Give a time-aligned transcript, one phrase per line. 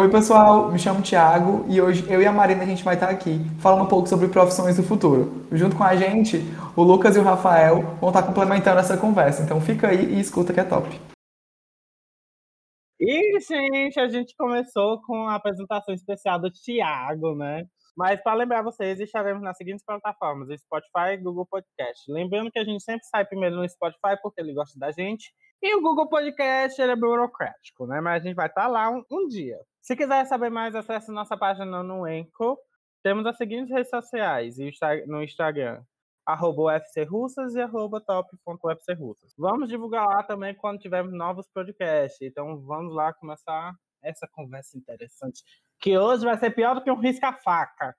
[0.00, 3.10] Oi, pessoal, me chamo Thiago e hoje eu e a Marina a gente vai estar
[3.10, 5.44] aqui falando um pouco sobre profissões do futuro.
[5.50, 6.36] Junto com a gente,
[6.76, 9.42] o Lucas e o Rafael vão estar complementando essa conversa.
[9.42, 10.88] Então fica aí e escuta que é top.
[13.00, 17.66] E, gente, a gente começou com a apresentação especial do Thiago, né?
[17.96, 22.04] Mas para lembrar vocês, estaremos nas seguintes plataformas: Spotify e Google Podcast.
[22.08, 25.34] Lembrando que a gente sempre sai primeiro no Spotify porque ele gosta da gente.
[25.60, 28.00] E o Google Podcast ele é burocrático, né?
[28.00, 29.58] Mas a gente vai estar lá um, um dia.
[29.80, 32.58] Se quiser saber mais, acesse nossa página no Enco.
[33.02, 34.56] Temos as seguintes redes sociais
[35.06, 35.82] no Instagram,
[36.26, 39.32] arroba UFCRussas e arroba top.ufcrussas.
[39.38, 42.20] Vamos divulgar lá também quando tivermos novos podcasts.
[42.20, 43.72] Então vamos lá começar
[44.02, 45.42] essa conversa interessante.
[45.80, 47.94] Que hoje vai ser pior do que um risca-faca.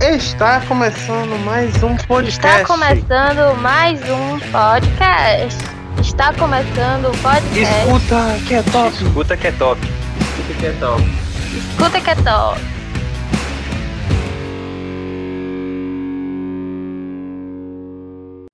[0.00, 2.28] Está começando mais um podcast.
[2.28, 5.64] Está começando mais um podcast.
[6.00, 7.60] Está começando o podcast.
[7.62, 9.04] Escuta que é top.
[9.04, 10.03] Escuta que é top.
[10.64, 11.02] Escuta que é top.
[11.58, 12.60] Escuta que é top.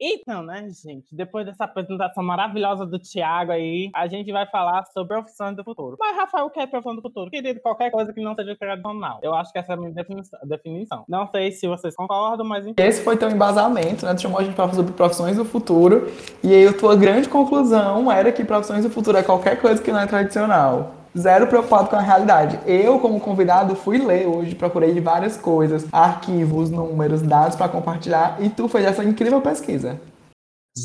[0.02, 5.14] Então, né, gente, depois dessa apresentação maravilhosa do Thiago aí, a gente vai falar sobre
[5.14, 5.96] profissões do futuro.
[6.00, 7.30] Mas, Rafael, o que é profissão do futuro?
[7.30, 9.20] Querido, qualquer coisa que não seja tradicional.
[9.22, 11.04] Eu acho que essa é a minha definição.
[11.08, 12.66] Não sei se vocês concordam, mas...
[12.76, 14.14] Esse foi teu embasamento, né?
[14.14, 16.10] Tu chamou a gente pra falar sobre profissões do futuro,
[16.42, 19.92] e aí a tua grande conclusão era que profissões do futuro é qualquer coisa que
[19.92, 22.58] não é tradicional zero preocupado com a realidade.
[22.66, 28.48] Eu, como convidado, fui ler hoje, procurei várias coisas, arquivos, números, dados para compartilhar, e
[28.48, 30.00] tu fez essa incrível pesquisa.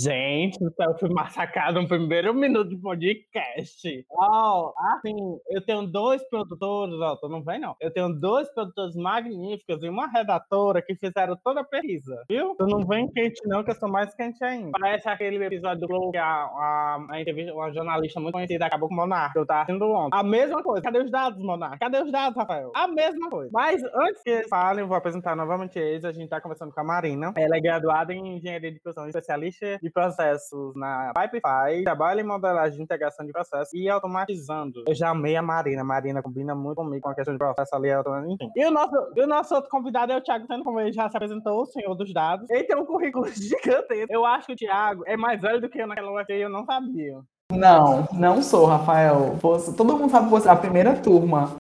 [0.04, 4.06] Gente, eu fui massacrado no primeiro minuto de podcast.
[4.12, 5.16] Ó, oh, assim,
[5.50, 7.78] eu tenho dois produtores, ó, tu não vem não.
[7.80, 12.56] Eu tenho dois produtores magníficos e uma redatora que fizeram toda a pesquisa, viu?
[12.58, 14.72] Tu não vem quente não, que eu sou mais quente ainda.
[14.78, 18.90] Parece aquele episódio do Globo que a, a, a entrevista, uma jornalista muito conhecida acabou
[18.90, 19.40] com o Monarca.
[19.40, 20.20] Eu tava assistindo ontem.
[20.20, 20.82] A mesma coisa.
[20.82, 21.78] Cadê os dados, Monarca?
[21.78, 22.70] Cadê os dados, Rafael?
[22.76, 23.50] A mesma coisa.
[23.54, 26.04] Mas antes que eles falem, eu vou apresentar novamente eles.
[26.04, 27.32] A gente tá conversando com a Marina.
[27.38, 32.78] Ela é graduada em Engenharia de Produção, especialista de processos na Pipefy, trabalha em modelagem
[32.78, 34.84] de integração de processos e automatizando.
[34.88, 35.82] Eu já amei a Marina.
[35.82, 37.90] A Marina combina muito comigo com a questão de processo ali,
[38.28, 38.50] enfim.
[38.56, 41.10] E o nosso, e o nosso outro convidado é o Thiago Sendo, como ele já
[41.10, 42.50] se apresentou, o senhor dos dados.
[42.50, 44.06] Ele tem um currículo gigante.
[44.10, 46.50] Eu acho que o Thiago é mais velho do que eu naquela UFT e eu
[46.50, 47.20] não sabia.
[47.52, 49.38] Não, não sou, Rafael.
[49.78, 51.56] Todo mundo sabe que você é a primeira turma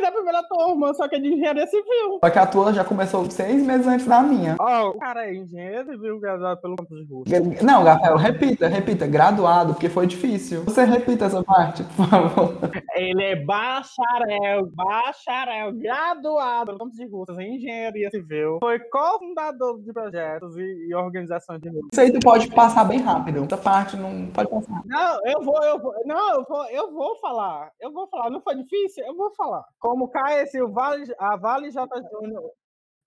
[0.00, 2.18] da primeira turma, só que é de engenharia civil.
[2.22, 4.56] Só que a tua já começou seis meses antes da minha.
[4.58, 7.40] Ó, oh, o cara é engenheiro civil graduado pelo campus de Rússia.
[7.62, 9.06] Não, Rafael, repita, repita.
[9.06, 10.64] Graduado, porque foi difícil.
[10.64, 12.54] Você repita essa parte, por favor.
[12.94, 18.58] Ele é bacharel, bacharel, graduado pelo campus de Rússia em engenharia civil.
[18.60, 23.44] Foi cofundador de projetos e, e organizações de Isso aí tu pode passar bem rápido.
[23.44, 24.82] Essa parte não pode passar.
[24.86, 25.94] Não, eu vou, eu vou.
[26.04, 27.70] Não, eu vou, eu vou falar.
[27.80, 28.30] Eu vou falar.
[28.30, 29.04] Não foi difícil?
[29.04, 29.59] Eu vou falar.
[29.78, 32.50] Como KS, o Vale, a Vale J Júnior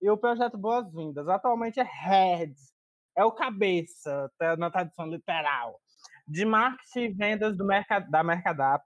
[0.01, 1.27] e o projeto Boas-Vindas.
[1.27, 2.73] Atualmente é Heads,
[3.15, 5.79] é o cabeça, na tradução literal,
[6.27, 8.83] de marketing e vendas do mercado, da Mercadap,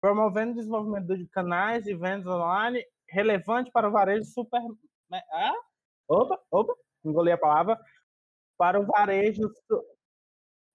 [0.00, 4.60] promovendo o desenvolvimento de canais de vendas online relevante para o varejo super.
[5.32, 5.52] Ah?
[6.08, 6.74] Opa, opa,
[7.04, 7.78] engoli a palavra.
[8.56, 9.50] Para o varejo,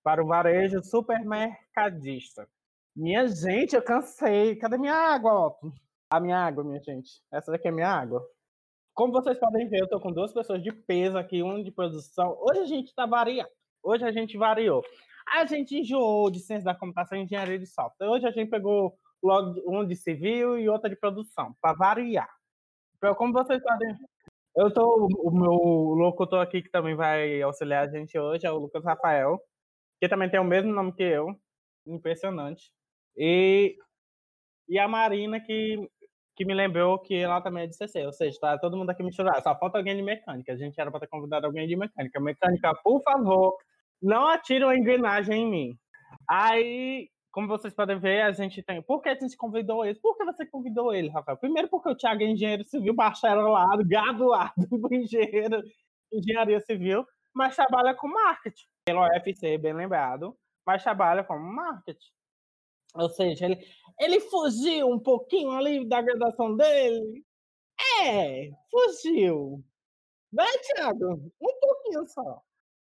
[0.04, 2.48] para o varejo supermercadista.
[2.96, 4.56] Minha gente, eu cansei.
[4.56, 5.74] Cadê minha água, Otto?
[6.12, 7.24] A minha água, minha gente.
[7.32, 8.22] Essa daqui é minha água.
[8.94, 12.38] Como vocês podem ver, eu tô com duas pessoas de peso aqui, um de produção.
[12.42, 13.50] Hoje a gente tá variando.
[13.82, 14.84] Hoje a gente variou.
[15.26, 18.10] A gente enjoou de ciência da computação e engenharia de software.
[18.10, 22.30] Hoje a gente pegou logo um de civil e outra de produção, para variar.
[22.98, 23.96] Então, como vocês podem
[24.54, 25.54] eu tô, o meu
[25.96, 29.42] locutor aqui que também vai auxiliar a gente hoje é o Lucas Rafael,
[30.00, 31.34] que também tem o mesmo nome que eu.
[31.88, 32.70] Impressionante.
[33.16, 33.78] E,
[34.68, 35.90] e a Marina, que
[36.36, 39.04] que me lembrou que ela também é de CC, ou seja, tá todo mundo aqui
[39.04, 39.42] misturado.
[39.44, 40.54] Só falta alguém de mecânica.
[40.54, 42.20] A gente era para ter convidado alguém de mecânica.
[42.20, 43.56] Mecânica, por favor,
[44.02, 45.78] não atire uma engrenagem em mim.
[46.28, 48.82] Aí, como vocês podem ver, a gente tem.
[48.82, 50.00] Por que a gente convidou ele?
[50.00, 51.38] Por que você convidou ele, Rafael?
[51.38, 55.62] Primeiro, porque o Thiago é engenheiro civil, bacharelado, graduado do engenheiro,
[56.12, 58.66] engenharia civil, mas trabalha com marketing.
[58.86, 60.36] Pelo UFC, bem lembrado,
[60.66, 62.12] mas trabalha com marketing.
[62.94, 63.60] Ou seja, ele,
[64.00, 67.24] ele fugiu um pouquinho ali da graduação dele.
[68.04, 69.64] É, fugiu.
[70.32, 71.14] Vai, Thiago?
[71.42, 72.42] Um pouquinho só.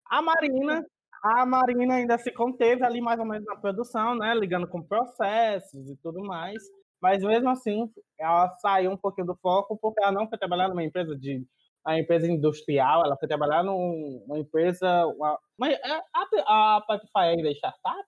[0.07, 0.85] A Marina,
[1.23, 4.35] a Marina ainda se conteve ali mais ou menos na produção, né?
[4.35, 6.63] Ligando com processos e tudo mais.
[7.01, 10.85] Mas mesmo assim, ela saiu um pouquinho do foco porque ela não foi trabalhar numa
[10.85, 11.47] empresa de
[11.87, 15.07] uma empresa industrial, ela foi trabalhar numa empresa.
[15.07, 16.03] Uma, uma, é,
[16.45, 18.07] a, a Pipefy ainda é startup?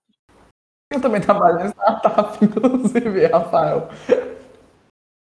[0.91, 3.89] Eu também trabalho em startup, inclusive, Rafael.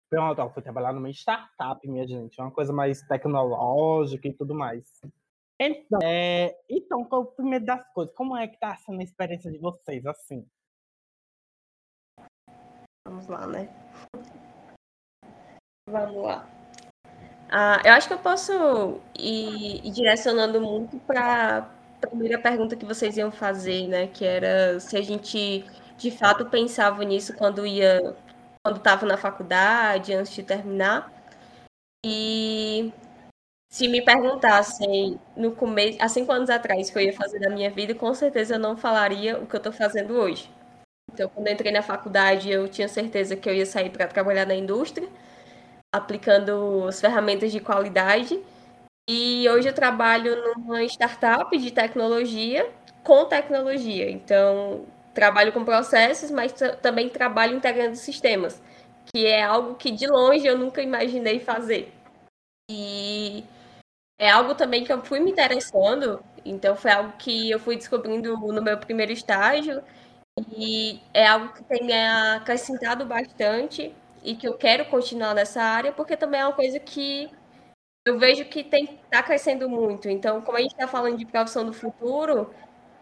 [0.09, 2.39] Pronto, ó, fui trabalhar numa startup, minha gente.
[2.39, 5.01] Uma coisa mais tecnológica e tudo mais.
[5.59, 8.13] Então, é, então, qual é o primeiro das coisas?
[8.13, 10.45] Como é que tá sendo a experiência de vocês, assim?
[13.07, 13.69] Vamos lá, né?
[15.89, 16.47] Vamos lá.
[17.49, 21.69] Ah, eu acho que eu posso ir, ir direcionando muito para
[22.07, 24.07] primeira pergunta que vocês iam fazer, né?
[24.07, 25.65] Que era se a gente
[25.97, 28.15] de fato pensava nisso quando ia,
[28.63, 31.11] quando estava na faculdade, antes de terminar.
[32.05, 32.91] E
[33.71, 37.49] se me perguntassem no começo, há cinco anos atrás, o que eu ia fazer da
[37.49, 40.49] minha vida, com certeza eu não falaria o que eu estou fazendo hoje.
[41.11, 44.55] Então, quando entrei na faculdade, eu tinha certeza que eu ia sair para trabalhar na
[44.55, 45.07] indústria,
[45.91, 48.39] aplicando as ferramentas de qualidade.
[49.09, 52.71] E hoje eu trabalho numa startup de tecnologia
[53.03, 54.09] com tecnologia.
[54.09, 58.61] Então, trabalho com processos, mas também trabalho integrando sistemas,
[59.05, 61.93] que é algo que de longe eu nunca imaginei fazer.
[62.71, 63.43] E
[64.19, 68.37] é algo também que eu fui me interessando, então foi algo que eu fui descobrindo
[68.37, 69.83] no meu primeiro estágio
[70.57, 71.91] e é algo que tem
[72.35, 77.29] acrescentado bastante e que eu quero continuar nessa área, porque também é uma coisa que
[78.05, 80.09] eu vejo que está crescendo muito.
[80.09, 82.53] Então, como a gente está falando de profissão do futuro,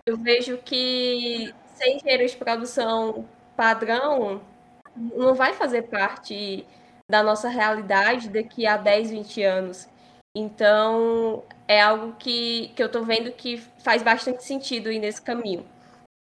[0.05, 4.41] eu vejo que ser engenheiro de produção padrão
[4.95, 6.65] não vai fazer parte
[7.09, 9.89] da nossa realidade daqui a 10, 20 anos.
[10.35, 15.65] Então, é algo que, que eu estou vendo que faz bastante sentido ir nesse caminho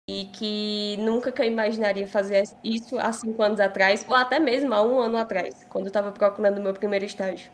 [0.10, 4.74] e que nunca que eu imaginaria fazer isso há cinco anos atrás, ou até mesmo
[4.74, 7.52] há um ano atrás, quando eu estava procurando meu primeiro estágio.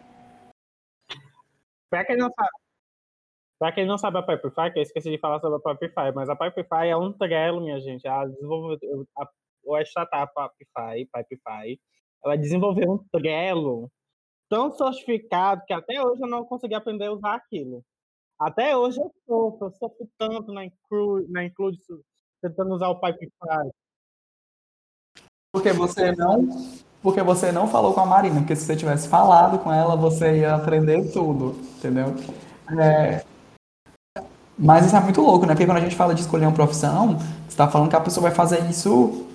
[1.93, 2.49] Para quem não sabe,
[3.59, 6.27] para quem não sabe a Pipefy, que eu esqueci de falar sobre a Pipefy, mas
[6.27, 8.07] a Pipefy é um trelo, minha gente.
[8.07, 9.29] A desenvolvedora, a,
[9.77, 11.79] a startup Pipefy, Pipefy,
[12.25, 13.91] ela desenvolveu um trelo
[14.49, 17.85] tão sofisticado que até hoje eu não consegui aprender a usar aquilo.
[18.39, 21.77] Até hoje eu sofro, eu sofro tanto na Include, na Include
[22.41, 23.29] tentando usar o Pipefy.
[25.51, 26.47] Porque você não,
[27.03, 30.39] porque você não falou com a Marina, porque se você tivesse falado com ela, você
[30.39, 32.15] ia aprender tudo, entendeu?
[32.79, 33.23] É,
[34.57, 35.53] mas isso é muito louco, né?
[35.53, 38.23] Porque quando a gente fala de escolher uma profissão, você está falando que a pessoa
[38.23, 39.25] vai fazer isso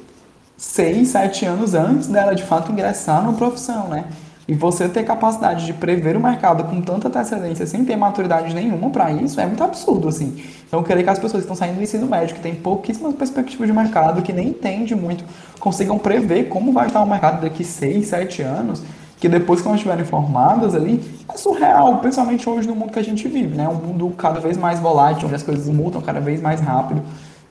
[0.57, 4.07] seis, sete anos antes dela de fato ingressar numa profissão, né?
[4.49, 8.89] E você ter capacidade de prever o mercado com tanta antecedência, sem ter maturidade nenhuma
[8.89, 10.43] para isso, é muito absurdo, assim.
[10.67, 13.69] Então, querer que as pessoas que estão saindo do ensino médio, que têm pouquíssimas perspectivas
[13.69, 15.23] de mercado, que nem entende muito,
[15.61, 18.83] consigam prever como vai estar o mercado daqui 6, 7 anos,
[19.19, 23.05] que depois que elas estiverem formadas ali, é surreal, principalmente hoje no mundo que a
[23.05, 23.69] gente vive, né?
[23.69, 27.03] Um mundo cada vez mais volátil, onde as coisas mudam cada vez mais rápido.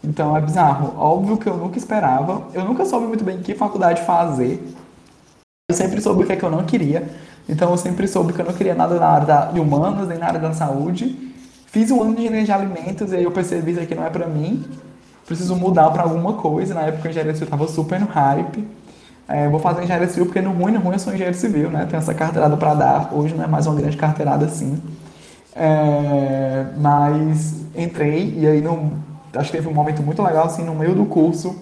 [0.04, 0.94] Então é bizarro.
[0.98, 4.66] Óbvio que eu nunca esperava, eu nunca soube muito bem que faculdade fazer,
[5.70, 7.10] eu sempre soube o que é que eu não queria.
[7.50, 10.28] Então eu sempre soube que eu não queria nada na área de humanas, nem na
[10.28, 11.34] área da saúde.
[11.66, 14.28] Fiz um ano de engenharia de alimentos e aí eu percebi que não é para
[14.28, 14.64] mim.
[15.26, 16.74] Preciso mudar para alguma coisa.
[16.74, 18.66] Na época a engenharia civil estava super no hype.
[19.28, 21.86] É, vou fazer engenharia civil porque no ruim, no ruim eu sou engenheiro civil, né?
[21.86, 23.14] Tenho essa carteirada para dar.
[23.14, 24.82] Hoje não é mais uma grande carteirada assim.
[25.54, 28.94] É, mas entrei e aí no,
[29.36, 31.58] acho que teve um momento muito legal assim no meio do curso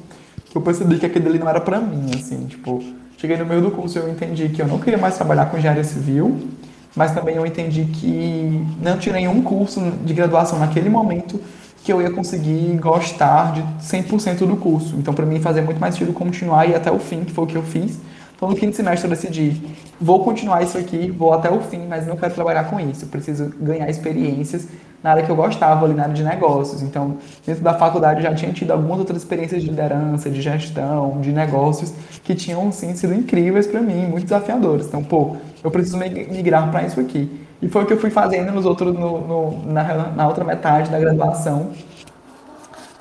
[0.47, 2.83] que eu percebi que aquele ali não era para mim, assim, tipo
[3.17, 5.57] Cheguei no meio do curso e eu entendi que eu não queria mais trabalhar com
[5.57, 6.47] engenharia civil,
[6.95, 11.39] mas também eu entendi que não tinha nenhum curso de graduação naquele momento
[11.83, 14.95] que eu ia conseguir gostar de 100% do curso.
[14.97, 17.43] Então, para mim, fazia muito mais sentido continuar e ir até o fim, que foi
[17.43, 17.99] o que eu fiz.
[18.35, 19.61] Então, no quinto semestre, eu decidi:
[20.01, 23.05] vou continuar isso aqui, vou até o fim, mas não quero trabalhar com isso.
[23.05, 24.67] Eu preciso ganhar experiências
[25.05, 26.81] na área que eu gostava, ali na área de negócios.
[26.81, 31.21] Então, dentro da faculdade, eu já tinha tido algumas outras experiências de liderança, de gestão,
[31.21, 31.93] de negócios,
[32.23, 34.87] que tinham, sim, sido incríveis para mim, muito desafiadores.
[34.87, 37.45] Então, pô, eu preciso migrar para isso aqui.
[37.61, 40.89] E foi o que eu fui fazendo nos outros, no, no, na, na outra metade
[40.89, 41.69] da graduação,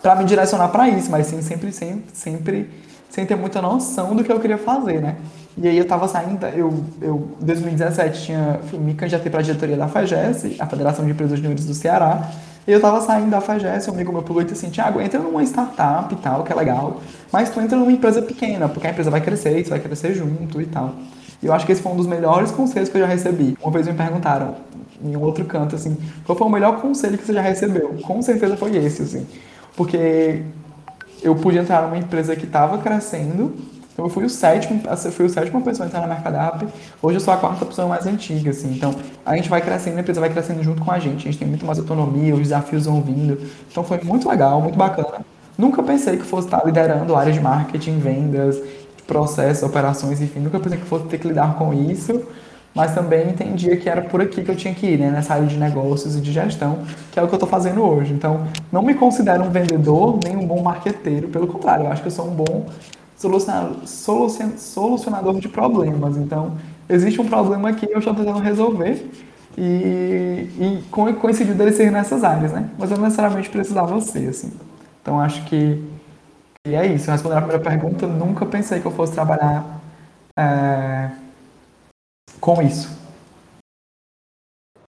[0.03, 2.71] para me direcionar para isso, mas sim, sempre, sempre, sempre
[3.09, 5.17] sem ter muita noção do que eu queria fazer, né?
[5.57, 9.77] E aí eu tava saindo, eu, eu em 2017 tinha, me candidatei para a diretoria
[9.77, 12.29] da FAGES, a Federação de Empresas Júniores do Ceará,
[12.67, 15.21] e eu tava saindo da FAGES, um amigo meu pegou e disse assim, Tiago, entra
[15.21, 18.91] numa startup e tal, que é legal, mas tu entra numa empresa pequena, porque a
[18.91, 20.95] empresa vai crescer, tu vai crescer junto e tal.
[21.41, 23.57] E eu acho que esse foi um dos melhores conselhos que eu já recebi.
[23.63, 24.57] Uma vez me perguntaram,
[25.05, 27.97] em um outro canto, assim, qual foi o melhor conselho que você já recebeu?
[28.03, 29.27] Com certeza foi esse, assim.
[29.77, 30.43] Porque
[31.23, 33.55] eu pude entrar numa empresa que estava crescendo,
[33.95, 34.83] então eu fui o sétimo,
[35.13, 36.67] fui o sétimo pessoa a entrar na Mercadap.
[37.01, 38.75] Hoje eu sou a quarta pessoa mais antiga, assim.
[38.75, 38.93] Então
[39.25, 41.29] a gente vai crescendo, a empresa vai crescendo junto com a gente.
[41.29, 43.41] A gente tem muito mais autonomia, os desafios vão vindo.
[43.71, 45.25] Então foi muito legal, muito bacana.
[45.57, 48.61] Nunca pensei que fosse estar liderando áreas de marketing, vendas,
[49.07, 52.25] processos, operações, enfim, nunca pensei que fosse ter que lidar com isso,
[52.75, 55.47] mas também entendia que era por aqui que eu tinha que ir, né, nessa área
[55.47, 56.81] de negócios e de gestão,
[57.13, 58.13] que é o que eu estou fazendo hoje.
[58.13, 62.09] Então, não me considero um vendedor nem um bom marqueteiro, pelo contrário, eu acho que
[62.09, 62.67] eu sou um bom
[63.77, 66.17] solucionador, de problemas.
[66.17, 66.57] Então,
[66.89, 69.11] existe um problema aqui, eu estou tentando resolver,
[69.57, 72.71] e, e coincidiu dele ser nessas áreas, né?
[72.79, 74.53] Mas eu não necessariamente precisava ser, assim.
[75.01, 75.83] Então, acho que
[76.67, 79.81] é isso, respondendo a primeira pergunta, nunca pensei que eu fosse trabalhar
[80.39, 81.11] é,
[82.41, 82.91] com isso.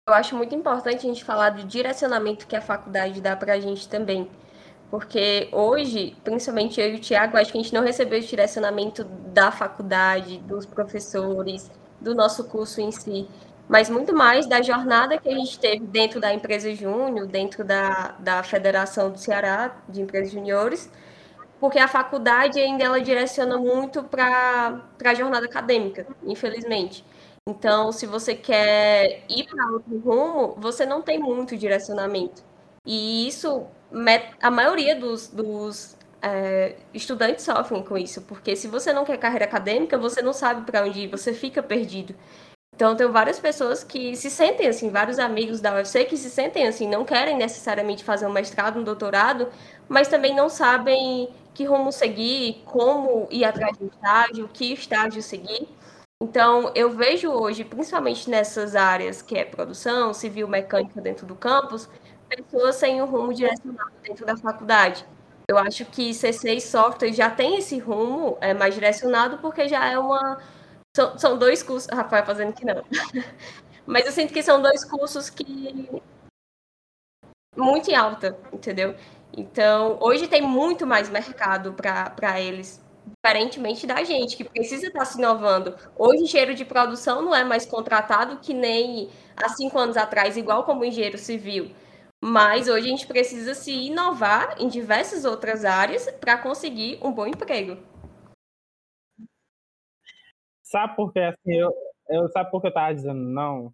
[0.09, 3.61] Eu acho muito importante a gente falar do direcionamento que a faculdade dá para a
[3.61, 4.31] gente também.
[4.91, 9.05] Porque hoje, principalmente eu e o Tiago, acho que a gente não recebeu esse direcionamento
[9.05, 13.29] da faculdade, dos professores, do nosso curso em si,
[13.69, 18.15] mas muito mais da jornada que a gente teve dentro da empresa Júnior, dentro da,
[18.19, 20.91] da Federação do Ceará de Empresas Juniores,
[21.59, 27.05] porque a faculdade ainda ela direciona muito para a jornada acadêmica, infelizmente.
[27.49, 32.43] Então, se você quer ir para outro rumo, você não tem muito direcionamento.
[32.85, 33.67] E isso,
[34.43, 39.45] a maioria dos, dos é, estudantes sofrem com isso, porque se você não quer carreira
[39.45, 42.15] acadêmica, você não sabe para onde ir, você fica perdido.
[42.75, 46.67] Então, tem várias pessoas que se sentem assim, vários amigos da UFC que se sentem
[46.69, 49.49] assim, não querem necessariamente fazer um mestrado, um doutorado,
[49.89, 55.67] mas também não sabem que rumo seguir, como ir atrás do estágio, que estágio seguir.
[56.23, 61.89] Então, eu vejo hoje, principalmente nessas áreas que é produção, civil, mecânica dentro do campus,
[62.29, 65.05] pessoas sem o rumo direcionado dentro da faculdade.
[65.49, 69.87] Eu acho que C6 e software já tem esse rumo é, mais direcionado porque já
[69.87, 70.39] é uma
[70.97, 71.89] são, são dois cursos.
[71.93, 72.83] Rafael fazendo que não.
[73.87, 76.03] Mas eu sinto que são dois cursos que.
[77.55, 78.97] muito em alta, entendeu?
[79.37, 82.83] Então, hoje tem muito mais mercado para eles,
[83.23, 85.77] diferentemente da gente, que precisa estar tá se inovando.
[85.95, 90.65] Hoje, engenheiro de produção não é mais contratado que nem há cinco anos atrás, igual
[90.65, 91.71] como engenheiro civil.
[92.23, 97.27] Mas hoje a gente precisa se inovar em diversas outras áreas para conseguir um bom
[97.27, 97.77] emprego.
[100.63, 101.73] Sabe por que assim, eu,
[102.09, 103.73] eu sabe por que eu tava dizendo não?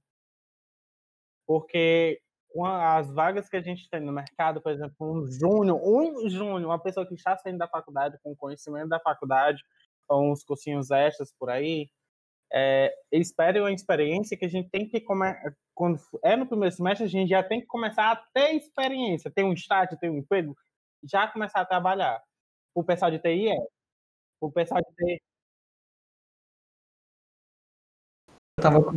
[1.47, 2.21] Porque
[2.61, 6.79] as vagas que a gente tem no mercado, por exemplo, um júnior, um júnior, uma
[6.79, 9.63] pessoa que está saindo da faculdade com conhecimento da faculdade,
[10.07, 11.89] ou uns cursinhos extras por aí,
[12.52, 15.54] é, espere uma experiência que a gente tem que começar.
[15.75, 19.44] Quando é no primeiro semestre, a gente já tem que começar a ter experiência, ter
[19.44, 20.56] um estágio, ter um emprego,
[21.02, 22.21] já começar a trabalhar.
[22.75, 23.56] O pessoal de TI é.
[24.40, 25.21] O pessoal de TI,
[28.61, 28.94] tava,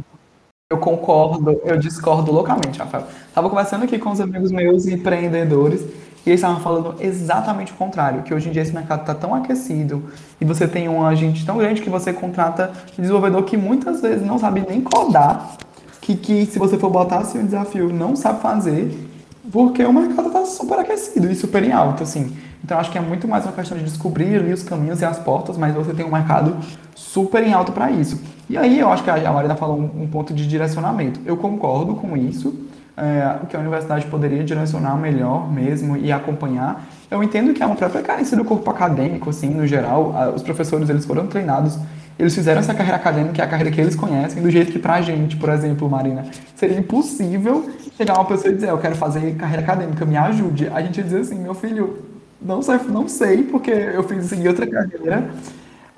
[0.71, 3.07] eu concordo, eu discordo loucamente, Rafael.
[3.33, 5.81] Tava conversando aqui com os amigos meus empreendedores
[6.25, 9.35] e eles estavam falando exatamente o contrário, que hoje em dia esse mercado está tão
[9.35, 10.03] aquecido
[10.41, 14.25] e você tem um agente tão grande que você contrata um desenvolvedor que muitas vezes
[14.25, 15.55] não sabe nem codar,
[16.01, 19.07] que, que se você for botar assim um desafio não sabe fazer,
[19.51, 22.35] porque o mercado está super aquecido e super em alta, assim.
[22.63, 25.19] Então acho que é muito mais uma questão de descobrir ali os caminhos e as
[25.19, 26.57] portas, mas você tem um mercado
[26.95, 28.19] super em alta para isso.
[28.49, 31.19] E aí eu acho que a Marina falou um ponto de direcionamento.
[31.25, 32.64] Eu concordo com isso,
[32.97, 36.85] é, que a universidade poderia direcionar melhor mesmo e acompanhar.
[37.09, 40.13] Eu entendo que é uma própria carência do corpo acadêmico, assim, no geral.
[40.35, 41.77] Os professores, eles foram treinados,
[42.17, 44.79] eles fizeram essa carreira acadêmica, que é a carreira que eles conhecem, do jeito que
[44.79, 46.25] pra gente, por exemplo, Marina,
[46.55, 50.69] seria impossível chegar uma pessoa e dizer, eu quero fazer carreira acadêmica, me ajude.
[50.73, 52.05] A gente dizer assim, meu filho,
[52.41, 55.29] não sei, não sei porque eu fiz seguir outra carreira.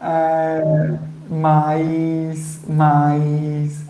[0.02, 0.94] É,
[1.30, 3.87] mas, mas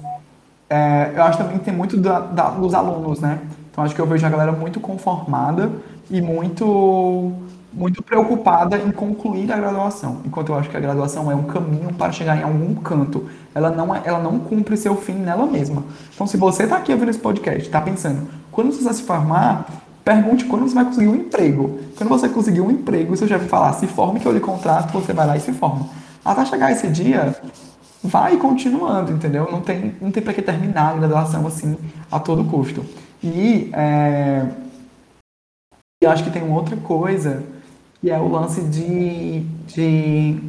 [0.69, 3.39] é, eu acho também que tem muito da, da, dos alunos, né?
[3.71, 5.71] Então acho que eu vejo a galera muito conformada
[6.09, 7.33] e muito
[7.77, 11.93] muito preocupada em concluir a graduação, enquanto eu acho que a graduação é um caminho
[11.93, 13.29] para chegar em algum canto.
[13.53, 15.83] Ela não, é, ela não cumpre seu fim nela mesma.
[16.13, 19.67] Então, se você está aqui ouvindo esse podcast, está pensando, quando você vai se formar,
[20.03, 21.79] pergunte quando você vai conseguir um emprego.
[21.95, 25.13] Quando você conseguir um emprego, seu chefe falar, se forme que eu lhe contrato, você
[25.13, 25.87] vai lá e se forma.
[26.25, 27.35] Até chegar esse dia,
[28.07, 29.51] vai continuando, entendeu?
[29.51, 31.77] Não tem, não tem para que terminar a graduação assim
[32.09, 32.85] a todo custo.
[33.21, 34.47] E é,
[36.01, 37.43] eu acho que tem uma outra coisa,
[37.99, 40.39] que é o lance de, de,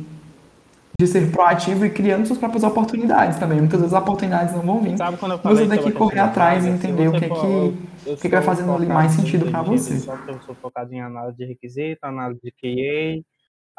[1.00, 3.59] de ser proativo e criando suas próprias oportunidades também.
[3.59, 4.97] Muitas vezes as oportunidades não vão vir.
[4.97, 7.77] Sabe quando eu falei você tem que correr atrás e entender o que, é que,
[8.05, 9.95] que, que vai fazendo ali mais sentido para você.
[10.29, 13.25] Eu sou focado em análise de requisito, análise de QA,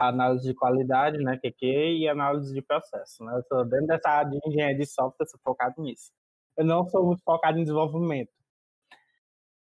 [0.07, 1.65] análise de qualidade, né, QQ,
[1.97, 3.23] e análise de processo.
[3.23, 3.41] Né?
[3.51, 6.11] Eu dentro dessa área de engenharia de software, sou focado nisso.
[6.57, 8.31] Eu não sou muito focado em desenvolvimento.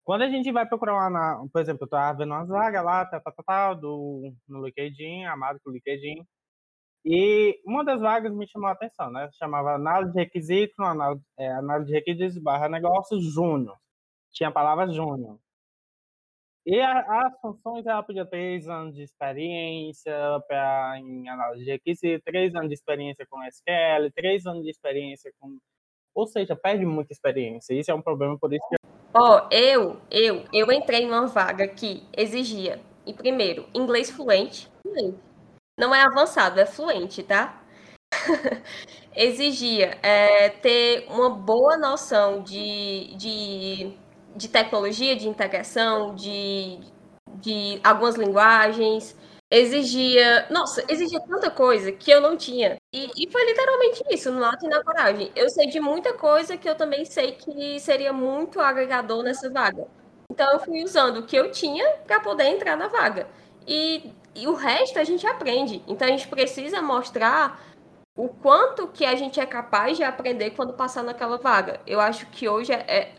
[0.05, 3.21] Quando a gente vai procurar uma, por exemplo, eu estava vendo umas vagas lá, tal,
[3.21, 6.26] tal, tal, do, no LinkedIn, amado com LinkedIn,
[7.05, 9.29] E uma das vagas me chamou a atenção, né?
[9.35, 13.76] Chamava análise de requisitos, análise, é, análise de requisitos barra negócios júnior.
[14.33, 15.38] Tinha a palavra júnior.
[16.64, 20.14] E a, as funções, ela podia ter três anos de experiência
[20.47, 25.33] pra, em análise de requisitos, três anos de experiência com SQL, três anos de experiência
[25.40, 25.59] com...
[26.14, 27.75] Ou seja, perde muita experiência.
[27.75, 28.76] Isso é um problema, por isso que...
[29.14, 34.71] Ó, oh, eu, eu, eu entrei numa vaga que exigia, e primeiro, inglês fluente.
[35.78, 37.62] Não é avançado, é fluente, tá?
[39.16, 43.97] exigia é, ter uma boa noção de, de
[44.35, 46.79] de tecnologia, de integração, de,
[47.35, 49.17] de algumas linguagens.
[49.51, 50.47] Exigia.
[50.51, 52.77] Nossa, exigia tanta coisa que eu não tinha.
[52.93, 55.31] E, e foi literalmente isso, no ato e na coragem.
[55.37, 59.87] Eu sei de muita coisa que eu também sei que seria muito agregador nessa vaga.
[60.31, 63.29] Então eu fui usando o que eu tinha para poder entrar na vaga.
[63.67, 65.83] E, e o resto a gente aprende.
[65.87, 67.61] Então a gente precisa mostrar
[68.17, 71.81] o quanto que a gente é capaz de aprender quando passar naquela vaga.
[71.87, 73.15] Eu acho que hoje é, é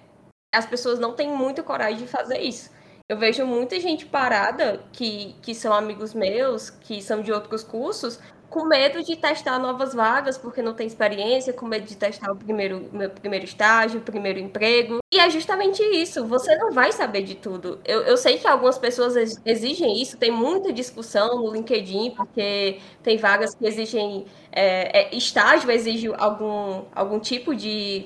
[0.53, 2.72] as pessoas não têm muita coragem de fazer isso.
[3.10, 8.17] Eu vejo muita gente parada, que, que são amigos meus, que são de outros cursos,
[8.53, 12.36] com medo de testar novas vagas, porque não tem experiência, com medo de testar o
[12.36, 15.00] primeiro, meu primeiro estágio, o primeiro emprego.
[15.12, 17.81] E é justamente isso, você não vai saber de tudo.
[17.83, 23.17] Eu, eu sei que algumas pessoas exigem isso, tem muita discussão no LinkedIn, porque tem
[23.17, 24.25] vagas que exigem.
[24.51, 28.05] É, é, estágio exige algum, algum tipo de,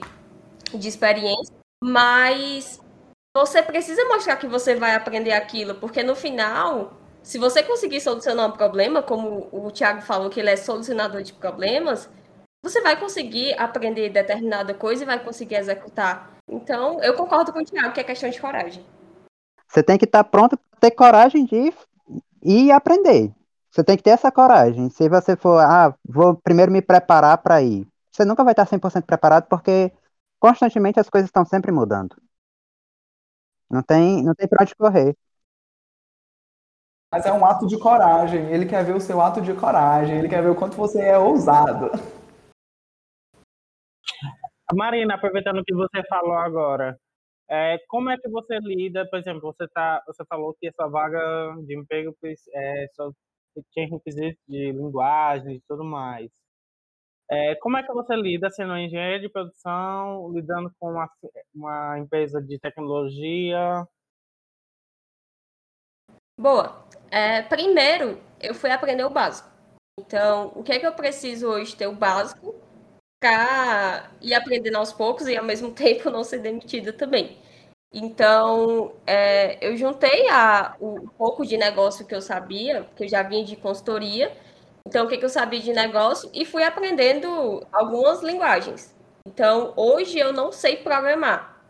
[0.74, 1.57] de experiência.
[1.84, 2.80] Mas
[3.36, 8.48] você precisa mostrar que você vai aprender aquilo, porque no final, se você conseguir solucionar
[8.48, 12.10] um problema, como o Thiago falou que ele é solucionador de problemas,
[12.64, 16.38] você vai conseguir aprender determinada coisa e vai conseguir executar.
[16.50, 18.84] Então, eu concordo com o Thiago que é questão de coragem.
[19.68, 21.74] Você tem que estar pronto para ter coragem de
[22.44, 23.32] ir aprender.
[23.70, 24.90] Você tem que ter essa coragem.
[24.90, 27.86] Se você for, ah, vou primeiro me preparar para ir.
[28.12, 29.92] Você nunca vai estar 100% preparado porque
[30.40, 32.16] constantemente as coisas estão sempre mudando.
[33.70, 35.16] Não tem, não tem pra onde correr.
[37.12, 38.52] Mas é um ato de coragem.
[38.52, 40.18] Ele quer ver o seu ato de coragem.
[40.18, 41.92] Ele quer ver o quanto você é ousado.
[44.74, 47.00] Marina, aproveitando o que você falou agora,
[47.50, 51.56] é, como é que você lida, por exemplo, você tá, você falou que essa vaga
[51.66, 52.14] de emprego
[52.54, 53.10] é, só
[53.72, 56.30] tinha requisitos de linguagem e tudo mais.
[57.30, 61.10] É, como é que você lida sendo engenheiro de produção, lidando com uma,
[61.54, 63.86] uma empresa de tecnologia?
[66.40, 66.86] Boa.
[67.12, 69.50] É, primeiro, eu fui aprender o básico.
[70.00, 72.56] Então, o que é que eu preciso hoje ter o básico
[73.20, 77.38] para ir aprendendo aos poucos e ao mesmo tempo não ser demitida também.
[77.94, 83.24] Então, é, eu juntei a, o pouco de negócio que eu sabia, que eu já
[83.24, 84.32] vinha de consultoria,
[84.88, 88.96] então, o que, que eu sabia de negócio e fui aprendendo algumas linguagens.
[89.28, 91.62] Então, hoje eu não sei programar,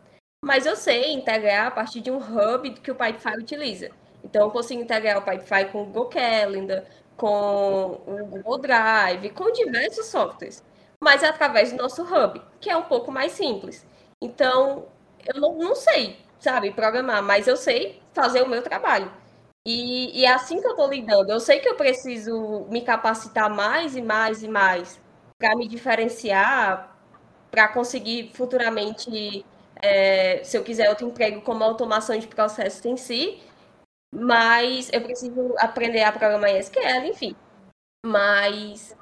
[0.44, 3.90] mas eu sei integrar a partir de um hub que o Pipefy utiliza.
[4.22, 6.84] Então, eu consigo integrar o Pipefy com o Google Calendar,
[7.16, 10.64] com o Google Drive, com diversos softwares,
[11.02, 13.84] mas é através do nosso hub, que é um pouco mais simples.
[14.22, 14.86] Então,
[15.26, 19.10] eu não, não sei, sabe, programar, mas eu sei fazer o meu trabalho.
[19.68, 21.30] E, e, é assim que eu estou lidando.
[21.30, 24.98] Eu sei que eu preciso me capacitar mais e mais e mais
[25.38, 26.96] para me diferenciar,
[27.50, 29.44] para conseguir futuramente,
[29.76, 33.42] é, se eu quiser outro emprego como automação de processos em si,
[34.10, 37.36] mas eu preciso aprender a programar em SQL, enfim.
[38.06, 38.96] Mas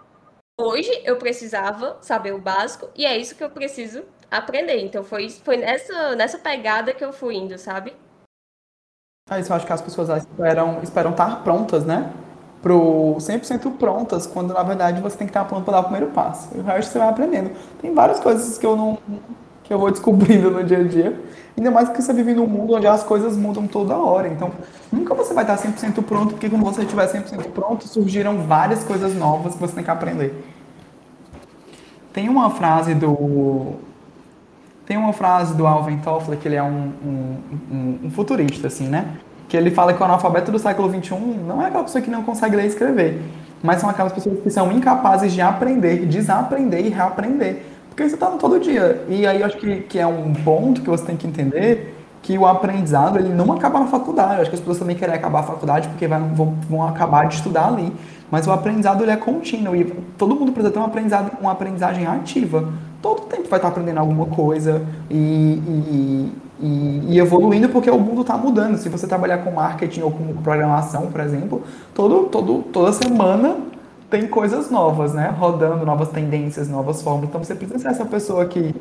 [0.60, 4.80] hoje eu precisava saber o básico e é isso que eu preciso aprender.
[4.80, 7.94] Então foi, foi nessa, nessa pegada que eu fui indo, sabe?
[9.28, 12.12] É isso, eu acho que as pessoas esperam, esperam estar prontas, né?
[12.62, 16.12] Pro 100% prontas, quando na verdade você tem que estar pronto para dar o primeiro
[16.12, 16.48] passo.
[16.54, 17.50] E o resto você vai aprendendo.
[17.82, 18.98] Tem várias coisas que eu não
[19.64, 21.20] que eu vou descobrindo no dia a dia.
[21.58, 24.28] Ainda mais que você vive num mundo onde as coisas mudam toda hora.
[24.28, 24.52] Então,
[24.92, 29.12] nunca você vai estar 100% pronto, porque quando você estiver 100% pronto, surgiram várias coisas
[29.12, 30.40] novas que você tem que aprender.
[32.12, 33.74] Tem uma frase do
[34.86, 39.16] tem uma frase do Alvin Toffler, que ele é um, um, um, futurista, assim, né?
[39.48, 41.14] Que ele fala que o analfabeto do século XXI
[41.46, 43.20] não é aquela pessoa que não consegue ler e escrever,
[43.62, 47.62] mas são aquelas pessoas que são incapazes de aprender, desaprender e reaprender.
[47.88, 49.04] Porque você está no todo dia.
[49.08, 52.36] E aí eu acho que, que é um ponto que você tem que entender que
[52.36, 54.34] o aprendizado ele não acaba na faculdade.
[54.34, 57.26] Eu acho que as pessoas também querem acabar a faculdade porque vai, vão, vão acabar
[57.26, 57.92] de estudar ali.
[58.30, 59.84] Mas o aprendizado ele é contínuo e
[60.18, 62.68] todo mundo precisa ter um aprendizado, uma aprendizagem ativa
[63.06, 68.22] todo tempo vai estar aprendendo alguma coisa e, e, e, e evoluindo porque o mundo
[68.22, 68.76] está mudando.
[68.78, 71.62] Se você trabalhar com marketing ou com programação, por exemplo,
[71.94, 73.58] todo, todo, toda semana
[74.10, 75.32] tem coisas novas, né?
[75.38, 77.28] Rodando, novas tendências, novas formas.
[77.28, 78.74] Então você precisa ser essa pessoa que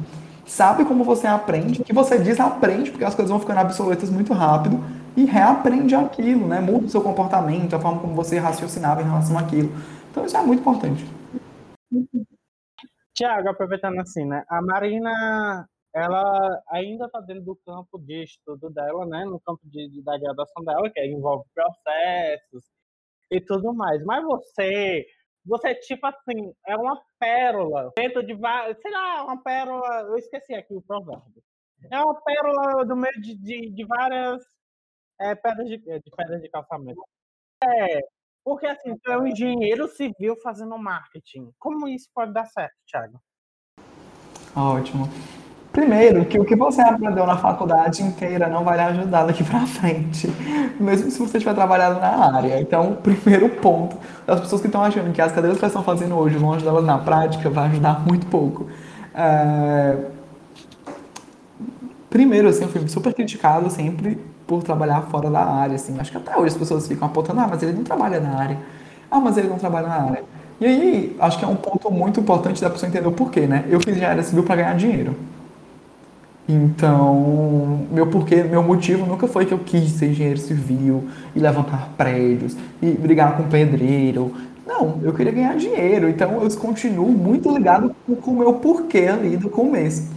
[0.44, 4.80] sabe como você aprende, que você desaprende, porque as coisas vão ficando obsoletas muito rápido,
[5.16, 6.60] e reaprende aquilo, né?
[6.60, 9.72] Muda o seu comportamento, a forma como você raciocinava em relação àquilo.
[10.12, 11.06] Então isso é muito importante.
[13.16, 14.44] Tiago, aproveitando assim, né?
[14.50, 19.24] A Marina, ela ainda está dentro do campo de estudo dela, né?
[19.24, 22.66] No campo de, de, da graduação dela, que envolve processos
[23.32, 24.04] e tudo mais.
[24.04, 25.06] Mas você,
[25.46, 30.54] você tipo assim, é uma pérola dentro de várias, sei lá, uma pérola, eu esqueci
[30.54, 31.42] aqui o provérbio.
[31.92, 34.44] É uma pérola do meio de, de, de várias
[35.22, 37.02] é, pedras de, de pedras de calçamento.
[37.64, 38.00] É,
[38.46, 41.50] porque assim, tu é um engenheiro civil fazendo marketing.
[41.58, 43.20] Como isso pode dar certo, Thiago?
[44.56, 45.10] Ótimo.
[45.72, 49.66] Primeiro, que o que você aprendeu na faculdade inteira não vai lhe ajudar daqui para
[49.66, 50.28] frente,
[50.80, 52.62] mesmo se você estiver trabalhando na área.
[52.62, 56.16] Então, primeiro ponto, das pessoas que estão achando que as cadeiras que elas estão fazendo
[56.16, 58.70] hoje vão ajudar elas na prática, vai ajudar muito pouco.
[59.14, 60.06] É...
[62.12, 65.96] Primeiro, assim, eu fui super criticado sempre por trabalhar fora da área, assim.
[66.00, 68.58] Acho que até hoje as pessoas ficam apontando, ah, mas ele não trabalha na área.
[69.10, 70.24] Ah, mas ele não trabalha na área.
[70.60, 73.66] E aí, acho que é um ponto muito importante da pessoa entender o porquê, né?
[73.68, 75.16] Eu fiz engenharia civil para ganhar dinheiro.
[76.48, 81.06] Então, meu porquê, meu motivo nunca foi que eu quis ser engenheiro civil
[81.36, 84.32] e levantar prédios e brigar com pedreiro.
[84.66, 86.08] Não, eu queria ganhar dinheiro.
[86.08, 90.10] Então, eu continuo muito ligado com o meu porquê ali do começo.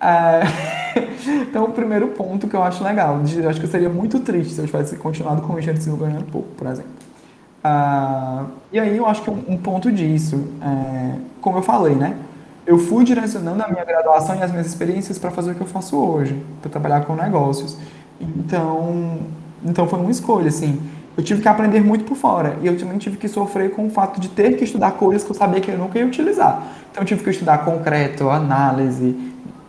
[0.00, 0.70] É...
[1.28, 4.60] então, o primeiro ponto que eu acho legal, eu acho que seria muito triste se
[4.60, 6.90] eu tivesse continuado com o engenheiro civil ganhando pouco, por exemplo.
[7.62, 12.16] Uh, e aí eu acho que um, um ponto disso, é, como eu falei, né?
[12.66, 15.66] Eu fui direcionando a minha graduação e as minhas experiências para fazer o que eu
[15.66, 17.76] faço hoje, para trabalhar com negócios.
[18.20, 19.18] Então,
[19.64, 20.80] então foi uma escolha, assim.
[21.16, 23.90] Eu tive que aprender muito por fora e eu também tive que sofrer com o
[23.90, 26.62] fato de ter que estudar coisas que eu sabia que eu nunca ia utilizar.
[26.90, 29.16] Então, eu tive que estudar concreto, análise,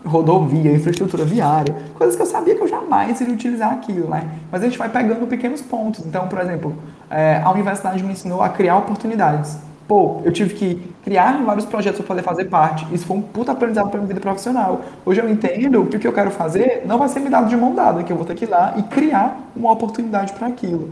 [0.05, 4.29] rodovia, infraestrutura viária, coisas que eu sabia que eu jamais iria utilizar aquilo, né?
[4.51, 6.05] Mas a gente vai pegando pequenos pontos.
[6.05, 6.75] Então, por exemplo,
[7.09, 9.57] é, a universidade me ensinou a criar oportunidades.
[9.87, 12.87] Pô, eu tive que criar vários projetos para poder fazer parte.
[12.93, 14.81] Isso foi um puta aprendizado para minha vida profissional.
[15.05, 17.57] Hoje eu entendo que o que eu quero fazer não vai ser me dado de
[17.57, 20.91] mão dada, que eu vou ter que ir lá e criar uma oportunidade para aquilo.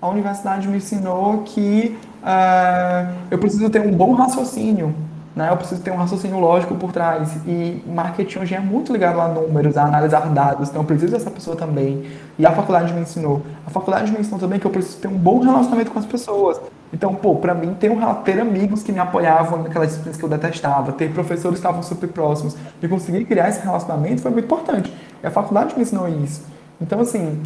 [0.00, 4.94] A universidade me ensinou que uh, eu preciso ter um bom raciocínio
[5.38, 5.50] né?
[5.50, 7.36] Eu preciso ter um raciocínio lógico por trás.
[7.46, 10.68] E marketing hoje é muito ligado a números, a analisar dados.
[10.68, 12.04] Então eu preciso dessa pessoa também.
[12.36, 13.42] E a faculdade me ensinou.
[13.64, 16.60] A faculdade me ensinou também que eu preciso ter um bom relacionamento com as pessoas.
[16.92, 20.28] Então, pô, para mim ter, um, ter amigos que me apoiavam naquelas disciplinas que eu
[20.28, 24.92] detestava, ter professores que estavam super próximos e conseguir criar esse relacionamento foi muito importante.
[25.22, 26.42] E a faculdade me ensinou isso.
[26.80, 27.40] Então, assim,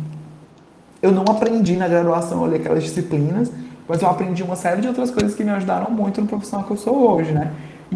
[1.03, 3.53] eu não aprendi na graduação ali aquelas disciplinas,
[3.87, 6.73] mas eu aprendi uma série de outras coisas que me ajudaram muito no profissional que
[6.73, 7.51] eu sou hoje, né?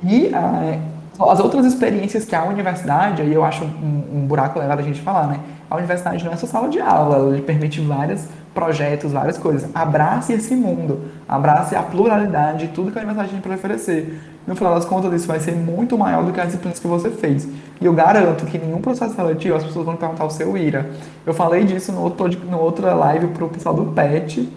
[0.05, 0.79] E ah,
[1.25, 5.01] as outras experiências que a universidade, aí eu acho um, um, buraco legal da gente
[5.01, 5.41] falar, né?
[5.69, 9.69] A universidade não é só sala de aula, ela permite vários projetos, várias coisas.
[9.75, 14.21] Abrace esse mundo, abrace a pluralidade, tudo que a universidade tem para oferecer.
[14.47, 17.11] No final das contas, isso vai ser muito maior do que as disciplinas que você
[17.11, 17.49] fez.
[17.81, 20.87] E eu garanto que nenhum processo seletivo as pessoas vão perguntar o seu IRA.
[21.25, 24.49] Eu falei disso no outro, no outra live pro pessoal do PET.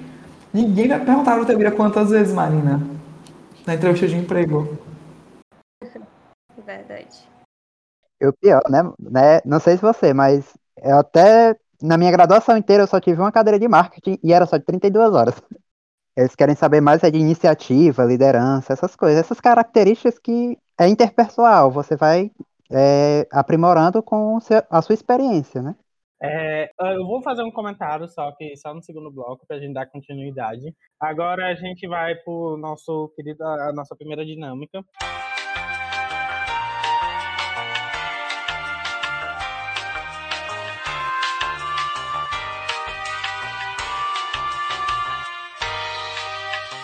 [0.53, 2.81] Ninguém vai perguntar o teu IRA quantas vezes, Marina,
[3.65, 4.77] na entrevista de emprego
[6.77, 7.27] verdade.
[8.19, 8.83] Eu pior, né?
[8.99, 9.41] né?
[9.45, 13.31] Não sei se você, mas eu até na minha graduação inteira eu só tive uma
[13.31, 15.41] cadeira de marketing e era só de 32 horas.
[16.15, 21.71] Eles querem saber mais é de iniciativa, liderança, essas coisas, essas características que é interpessoal,
[21.71, 22.29] você vai
[22.69, 24.37] é, aprimorando com
[24.69, 25.75] a sua experiência, né?
[26.21, 29.73] É, eu vou fazer um comentário só que só no segundo bloco para a gente
[29.73, 30.75] dar continuidade.
[30.99, 34.83] Agora a gente vai para o nosso querido, a nossa primeira dinâmica.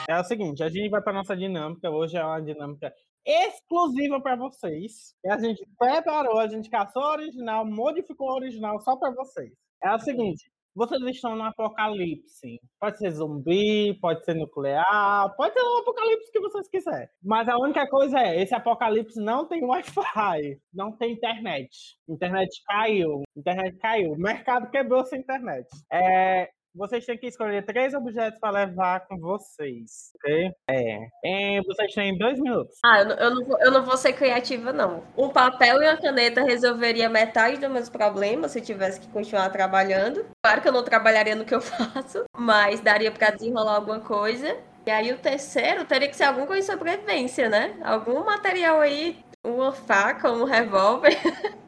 [0.08, 1.90] É o seguinte, a gente vai para nossa dinâmica.
[1.90, 2.94] Hoje é uma dinâmica
[3.26, 5.16] exclusiva para vocês.
[5.24, 9.52] E a gente preparou, a gente caçou o original, modificou o original só para vocês.
[9.84, 12.60] É o seguinte, vocês estão no apocalipse.
[12.80, 17.08] Pode ser zumbi, pode ser nuclear, pode ser o apocalipse que vocês quiserem.
[17.24, 21.98] Mas a única coisa é, esse apocalipse não tem Wi-Fi, não tem internet.
[22.08, 25.68] Internet caiu, internet caiu, o mercado quebrou sem internet.
[25.92, 30.52] É, vocês têm que escolher três objetos para levar com vocês, ok?
[30.70, 31.08] É.
[31.24, 32.78] E vocês têm dois minutos.
[32.84, 35.04] Ah, eu não, eu, não vou, eu não vou ser criativa, não.
[35.18, 40.26] Um papel e uma caneta resolveria metade dos meus problemas se tivesse que continuar trabalhando.
[40.44, 44.58] Claro que eu não trabalharia no que eu faço, mas daria para desenrolar alguma coisa.
[44.86, 47.76] E aí o terceiro teria que ser alguma coisa de sobrevivência, né?
[47.84, 51.16] Algum material aí, uma faca, um revólver.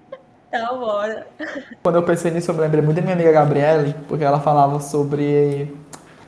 [0.52, 1.28] tá bora.
[1.84, 5.74] Quando eu pensei nisso, eu lembrei muito da minha amiga Gabriele, porque ela falava sobre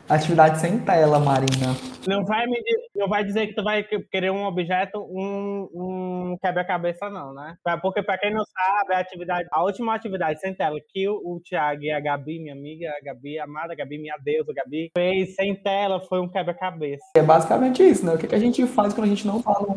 [0.08, 1.76] atividade sem tela, Marina.
[2.08, 2.58] Não vai, me,
[2.96, 7.56] não vai dizer que tu vai que- querer um objeto, um, um quebra-cabeça, não, né?
[7.82, 11.40] Porque, pra quem não sabe, a, atividade, a última atividade sem tela que o, o
[11.48, 15.36] Thiago e a Gabi, minha amiga, a Gabi, a amada Gabi, minha deusa, Gabi, fez
[15.36, 17.04] sem tela foi um quebra-cabeça.
[17.16, 18.14] É basicamente isso, né?
[18.14, 19.76] O que, que a gente faz quando a gente não fala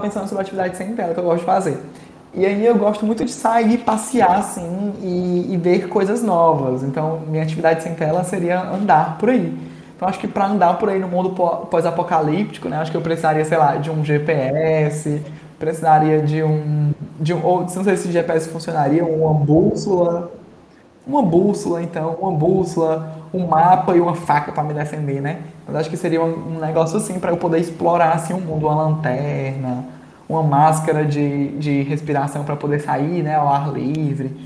[0.00, 1.78] pensando sobre atividade sem tela, que eu gosto de fazer.
[2.36, 6.82] E aí eu gosto muito de sair, passear, assim, e, e ver coisas novas.
[6.82, 9.56] Então, minha atividade sem tela seria andar por aí.
[9.96, 12.76] Então, acho que para andar por aí no mundo pó- pós-apocalíptico, né?
[12.76, 15.22] Acho que eu precisaria, sei lá, de um GPS,
[15.58, 16.92] precisaria de um...
[17.18, 20.30] De um ou, não sei se GPS funcionaria, uma bússola.
[21.06, 25.40] Uma bússola, então, uma bússola, um mapa e uma faca para me defender, né?
[25.66, 28.66] Mas acho que seria um, um negócio assim para eu poder explorar assim o mundo,
[28.66, 29.84] uma lanterna,
[30.28, 34.36] uma máscara de, de respiração para poder sair, né, ao ar livre.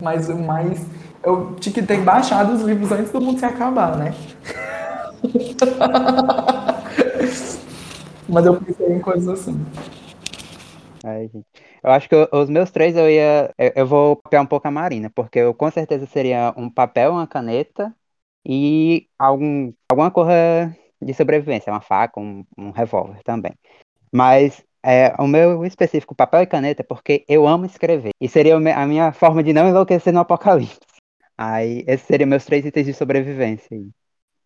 [0.00, 0.86] Mas mas
[1.22, 4.14] eu tinha que ter baixado os livros antes do mundo se acabar, né?
[8.28, 9.60] Mas eu pensei em coisas assim.
[11.02, 11.44] Gente.
[11.82, 13.52] Eu acho que os meus três eu ia.
[13.58, 17.12] Eu, eu vou copiar um pouco a Marina, porque eu com certeza seria um papel,
[17.12, 17.94] uma caneta
[18.46, 23.52] e algum, alguma coisa de sobrevivência, uma faca, um, um revólver também.
[24.12, 28.10] Mas é, o meu específico, papel e caneta, é porque eu amo escrever.
[28.20, 30.78] E seria a minha forma de não enlouquecer no apocalipse.
[31.36, 33.68] Aí, esses seriam meus três itens de sobrevivência.
[33.76, 33.88] aí.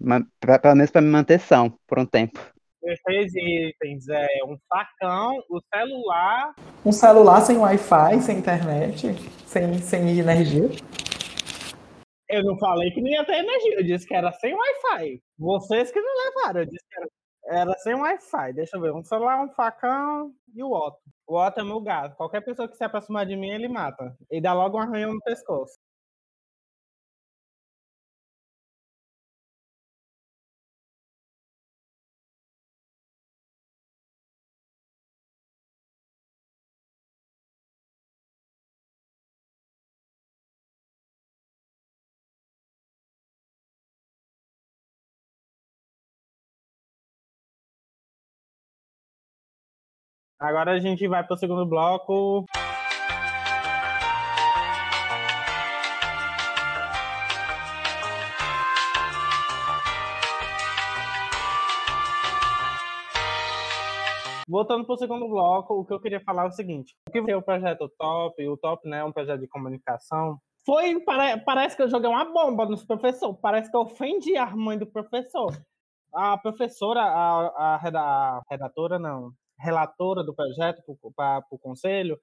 [0.01, 2.39] Ma- pra- pelo menos para me manter são por um tempo.
[2.83, 9.07] Os três itens é um facão, o celular, Um celular sem Wi-Fi, sem internet,
[9.47, 10.69] sem, sem energia.
[12.29, 15.23] Eu não falei que não ia ter energia, eu disse que era sem Wi-Fi.
[15.39, 17.09] Vocês que não levaram, eu disse que era,
[17.47, 18.53] era sem Wi-Fi.
[18.53, 20.99] Deixa eu ver, um celular, um facão e o Otto.
[21.27, 22.17] O Otto é meu gato.
[22.17, 24.17] Qualquer pessoa que se aproximar de mim, ele mata.
[24.31, 25.79] E dá logo um arranhão no pescoço.
[50.45, 52.45] Agora a gente vai pro segundo bloco.
[64.47, 67.23] Voltando para o segundo bloco, o que eu queria falar é o seguinte: o que
[67.23, 68.47] foi o projeto Top?
[68.47, 70.39] O Top né, é um projeto de comunicação.
[70.67, 73.39] Foi, pare- parece que eu joguei uma bomba nos professores.
[73.41, 75.57] Parece que eu ofendi a mãe do professor.
[76.15, 80.83] A professora, a, a, a redatora, não, relatora do projeto
[81.17, 82.19] para o conselho,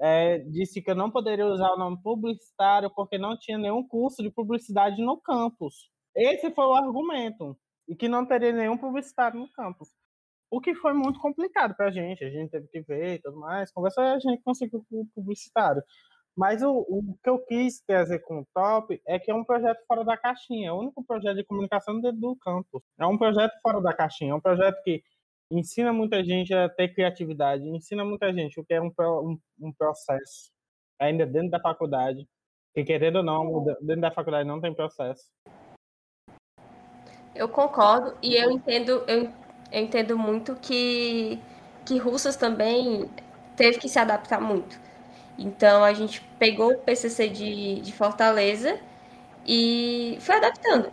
[0.00, 4.22] é, disse que eu não poderia usar o nome publicitário porque não tinha nenhum curso
[4.22, 5.90] de publicidade no campus.
[6.16, 7.56] Esse foi o argumento.
[7.86, 9.88] E que não teria nenhum publicitário no campus.
[10.50, 12.24] O que foi muito complicado para a gente.
[12.24, 13.70] A gente teve que ver e tudo mais.
[13.72, 15.82] Conversar e a gente conseguiu o publicitário.
[16.36, 19.84] Mas o, o que eu quis trazer com o Top é que é um projeto
[19.86, 20.68] fora da caixinha.
[20.68, 22.82] É o único projeto de comunicação dentro do campus.
[22.98, 24.32] É um projeto fora da caixinha.
[24.32, 25.02] É um projeto que
[25.50, 27.68] ensina muita gente a ter criatividade.
[27.68, 30.50] Ensina muita gente o que é um, um, um processo.
[30.98, 32.26] Ainda dentro da faculdade.
[32.72, 35.24] Que querendo ou não, dentro da faculdade não tem processo.
[37.34, 39.24] Eu concordo e eu entendo, eu,
[39.72, 41.40] eu entendo muito que,
[41.84, 43.10] que Russas também
[43.56, 44.78] teve que se adaptar muito.
[45.36, 48.78] Então a gente pegou o PCC de, de Fortaleza
[49.46, 50.92] e foi adaptando.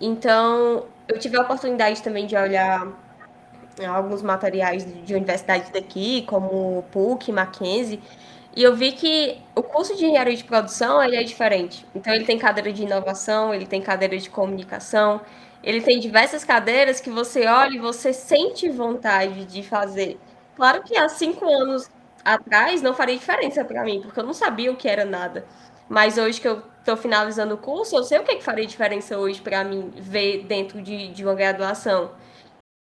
[0.00, 3.05] Então eu tive a oportunidade também de olhar
[3.84, 8.00] alguns materiais de universidades daqui, como PUC, Mackenzie,
[8.56, 11.86] e eu vi que o curso de engenharia de produção ele é diferente.
[11.94, 15.20] Então ele tem cadeira de inovação, ele tem cadeira de comunicação,
[15.62, 20.18] ele tem diversas cadeiras que você olha e você sente vontade de fazer.
[20.54, 21.90] Claro que há cinco anos
[22.24, 25.44] atrás não faria diferença para mim, porque eu não sabia o que era nada.
[25.88, 29.18] Mas hoje que eu estou finalizando o curso, eu sei o que, que faria diferença
[29.18, 32.10] hoje para mim ver dentro de, de uma graduação.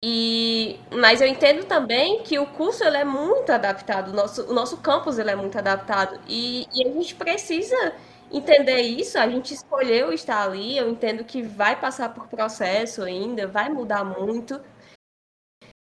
[0.06, 4.52] E, mas eu entendo também que o curso ele é muito adaptado, o nosso, o
[4.52, 6.20] nosso campus ele é muito adaptado.
[6.28, 7.94] E, e a gente precisa
[8.30, 13.46] entender isso, a gente escolheu estar ali, eu entendo que vai passar por processo ainda,
[13.46, 14.60] vai mudar muito.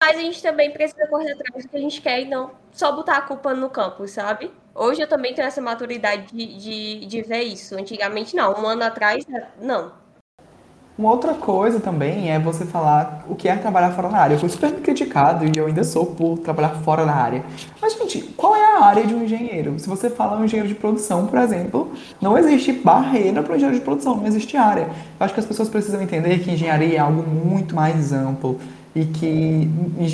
[0.01, 2.93] Mas a gente também precisa correr atrás do que a gente quer e não só
[2.93, 4.53] botar a culpa no campus, sabe?
[4.73, 7.75] Hoje eu também tenho essa maturidade de, de, de ver isso.
[7.75, 9.25] Antigamente não, um ano atrás,
[9.61, 10.04] não.
[10.97, 14.35] Uma outra coisa também é você falar o que é trabalhar fora da área.
[14.35, 17.45] Eu fui super criticado e eu ainda sou por trabalhar fora da área.
[17.83, 19.77] Mas, gente, qual é a área de um engenheiro?
[19.77, 23.77] Se você fala um engenheiro de produção, por exemplo, não existe barreira para o engenheiro
[23.77, 24.83] de produção, não existe área.
[25.19, 28.61] Eu acho que as pessoas precisam entender que engenharia é algo muito mais amplo
[28.95, 29.69] e que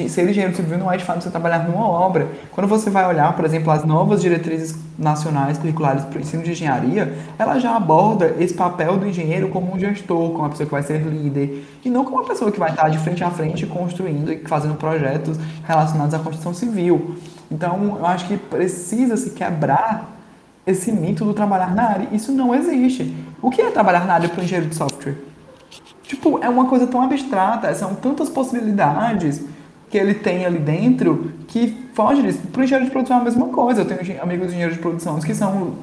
[0.09, 2.29] ser engenheiro civil não é de fato você trabalhar numa obra.
[2.51, 6.53] Quando você vai olhar, por exemplo, as novas diretrizes nacionais curriculares para o ensino de
[6.53, 10.73] engenharia, ela já aborda esse papel do engenheiro como um gestor, como uma pessoa que
[10.73, 13.66] vai ser líder, e não como uma pessoa que vai estar de frente a frente
[13.66, 17.16] construindo e fazendo projetos relacionados à construção civil.
[17.51, 20.16] Então, eu acho que precisa se quebrar
[20.66, 22.09] esse mito do trabalhar na área.
[22.12, 23.14] Isso não existe.
[23.43, 25.30] O que é trabalhar na área para o engenheiro de software?
[26.11, 29.44] Tipo, é uma coisa tão abstrata, são tantas possibilidades
[29.88, 32.40] que ele tem ali dentro que foge disso.
[32.53, 33.83] Para o engenheiro de produção é a mesma coisa.
[33.83, 35.75] Eu tenho amigos engenheiros de produção que são,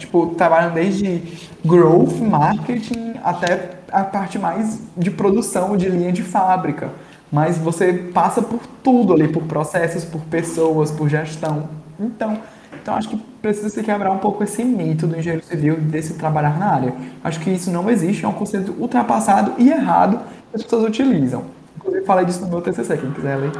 [0.00, 1.22] tipo, trabalham desde
[1.64, 6.90] growth, marketing, até a parte mais de produção, de linha de fábrica.
[7.30, 11.68] Mas você passa por tudo ali, por processos, por pessoas, por gestão.
[12.00, 12.36] Então,
[12.82, 16.58] então acho que precisa se quebrar um pouco esse mito do engenheiro civil desse trabalhar
[16.58, 16.92] na área.
[17.22, 20.18] Acho que isso não existe, é um conceito ultrapassado e errado
[20.50, 21.48] que as pessoas utilizam.
[21.76, 23.52] Inclusive falei disso no meu TCC, quem quiser ler.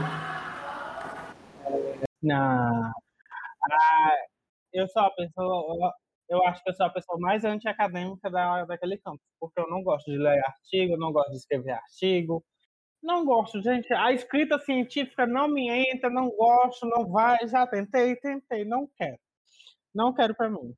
[2.30, 2.90] Ah,
[4.72, 5.92] eu sou a pessoa,
[6.28, 9.84] eu acho que eu sou a pessoa mais anti-acadêmica da, daquele campo, porque eu não
[9.84, 12.42] gosto de ler artigo, não gosto de escrever artigo,
[13.02, 13.92] não gosto, gente.
[13.92, 17.46] A escrita científica não me entra, não gosto, não vai.
[17.48, 19.18] Já tentei, tentei, não quero.
[19.94, 20.74] Não quero para mim.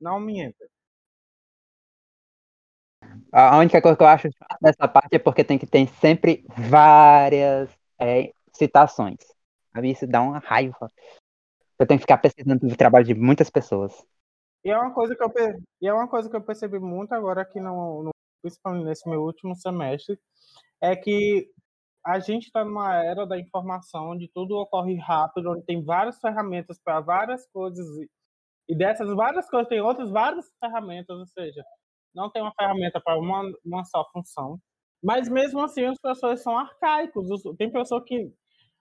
[0.00, 0.66] Não me entra.
[3.32, 4.28] A única coisa que eu acho
[4.62, 9.18] nessa parte é porque tem que ter sempre várias é, citações.
[9.82, 10.90] Isso dá uma raiva.
[11.78, 13.92] Eu tenho que ficar pesquisando o trabalho de muitas pessoas.
[14.64, 15.32] E é uma coisa que eu,
[15.80, 18.10] e é uma coisa que eu percebi muito agora aqui no, no
[18.42, 20.18] principalmente nesse meu último semestre,
[20.80, 21.50] é que
[22.06, 26.78] a gente está numa era da informação, onde tudo ocorre rápido, onde tem várias ferramentas
[26.78, 27.84] para várias coisas,
[28.68, 31.64] e dessas várias coisas tem outras várias ferramentas, ou seja,
[32.14, 34.60] não tem uma ferramenta para uma, uma só função.
[35.02, 37.28] Mas mesmo assim, os professores são arcaicos.
[37.58, 38.32] Tem pessoa que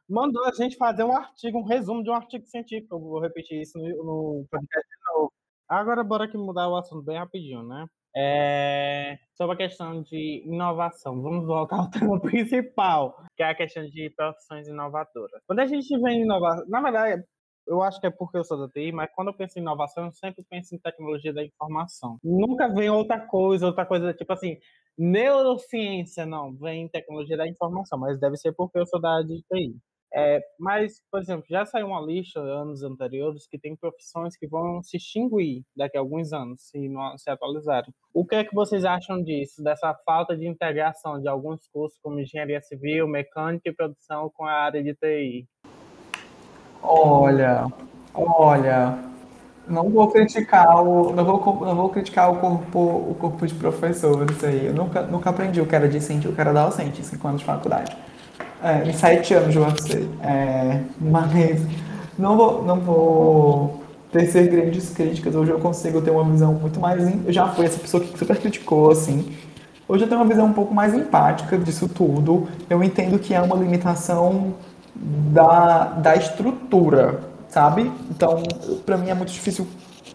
[0.09, 2.95] mandou a gente fazer um artigo, um resumo de um artigo científico.
[2.95, 5.33] Eu vou repetir isso no, no podcast de novo.
[5.67, 7.87] Agora, bora aqui mudar o assunto bem rapidinho, né?
[8.17, 13.85] É, sobre a questão de inovação, vamos voltar ao tema principal, que é a questão
[13.85, 15.41] de profissões inovadoras.
[15.45, 17.23] Quando a gente vem inovar, na verdade,
[17.67, 20.05] eu acho que é porque eu sou da TI, mas quando eu penso em inovação,
[20.05, 22.17] eu sempre penso em tecnologia da informação.
[22.23, 24.57] Nunca vem outra coisa, outra coisa, tipo assim,
[24.97, 29.41] neurociência, não, vem tecnologia da informação, mas deve ser porque eu sou da área de
[29.51, 29.75] TI.
[30.13, 34.81] É, mas, por exemplo, já saiu uma lista anos anteriores que tem profissões que vão
[34.81, 37.93] se extinguir daqui a alguns anos, se não se atualizarem.
[38.13, 42.19] O que é que vocês acham disso, dessa falta de integração de alguns cursos como
[42.19, 45.45] engenharia civil, mecânica e produção com a área de TI?
[46.81, 47.67] Olha,
[48.13, 48.97] olha,
[49.67, 54.41] não vou criticar o, não vou, não vou criticar o corpo, o corpo de professores
[54.45, 54.67] aí.
[54.67, 57.45] Eu nunca, nunca aprendi o que era discente o que era docente cinco anos de
[57.45, 57.93] faculdade
[58.65, 60.07] é, em sete anos de UFC.
[60.23, 61.61] É, mas
[62.17, 65.35] não vou, não vou tecer grandes críticas.
[65.35, 67.03] Hoje eu consigo ter uma visão muito mais.
[67.25, 69.35] Eu já fui essa pessoa que super criticou, assim.
[69.87, 72.47] Hoje eu tenho uma visão um pouco mais empática disso tudo.
[72.67, 74.55] Eu entendo que é uma limitação
[74.95, 77.91] da, da estrutura, sabe?
[78.09, 78.41] Então,
[78.83, 79.67] para mim é muito difícil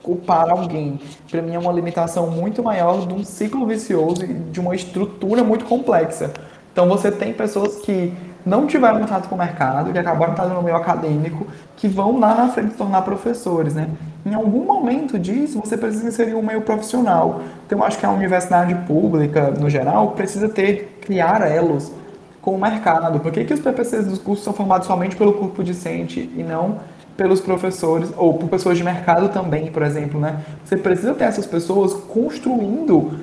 [0.02, 0.98] culpar alguém.
[1.30, 5.44] Para mim é uma limitação muito maior de um ciclo vicioso e de uma estrutura
[5.44, 6.32] muito complexa.
[6.72, 8.12] Então você tem pessoas que
[8.44, 12.34] não tiveram contato com o mercado, que acabaram estando no meio acadêmico, que vão lá
[12.34, 13.88] na frente se tornar professores, né?
[14.24, 17.42] Em algum momento disso, você precisa inserir um meio profissional.
[17.66, 21.92] Então, acho que a universidade pública, no geral, precisa ter, criar elos
[22.42, 23.20] com o mercado.
[23.20, 26.78] Por que, que os PPCs dos cursos são formados somente pelo corpo discente e não
[27.16, 30.40] pelos professores, ou por pessoas de mercado também, por exemplo, né?
[30.64, 33.18] Você precisa ter essas pessoas construindo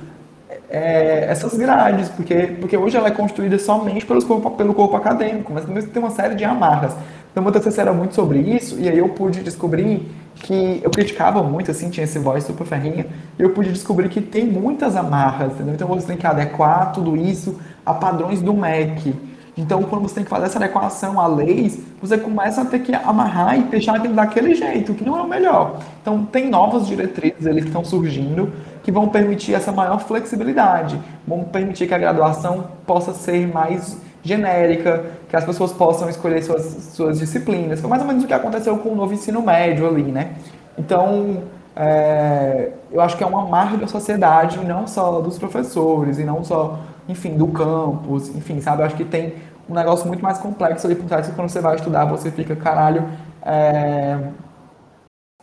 [0.70, 5.52] é, essas grades, porque, porque hoje ela é construída somente pelos corpo, pelo corpo acadêmico,
[5.52, 6.94] mas também tem uma série de amarras.
[7.30, 11.42] Então, meu TCC era muito sobre isso, e aí eu pude descobrir que eu criticava
[11.42, 13.06] muito, assim, tinha esse voz super ferrinha,
[13.38, 15.74] e eu pude descobrir que tem muitas amarras, entendeu?
[15.74, 19.14] Então, você tem que adequar tudo isso a padrões do MEC.
[19.58, 22.94] Então, quando você tem que fazer essa adequação a leis, você começa a ter que
[22.94, 25.80] amarrar e deixar aquilo daquele jeito, que não é o melhor.
[26.00, 28.52] Então, tem novas diretrizes ali que estão surgindo,
[28.84, 30.96] que vão permitir essa maior flexibilidade,
[31.26, 36.92] vão permitir que a graduação possa ser mais genérica, que as pessoas possam escolher suas,
[36.94, 37.80] suas disciplinas.
[37.80, 40.34] Foi mais ou menos o que aconteceu com o novo ensino médio ali, né?
[40.78, 41.42] Então,
[41.74, 46.44] é, eu acho que é uma marca da sociedade, não só dos professores e não
[46.44, 46.78] só
[47.08, 48.82] enfim, do campus, enfim, sabe?
[48.82, 49.32] Eu acho que tem
[49.68, 52.56] um negócio muito mais complexo ali por trás que quando você vai estudar você fica,
[52.56, 53.02] caralho,
[53.42, 54.32] é,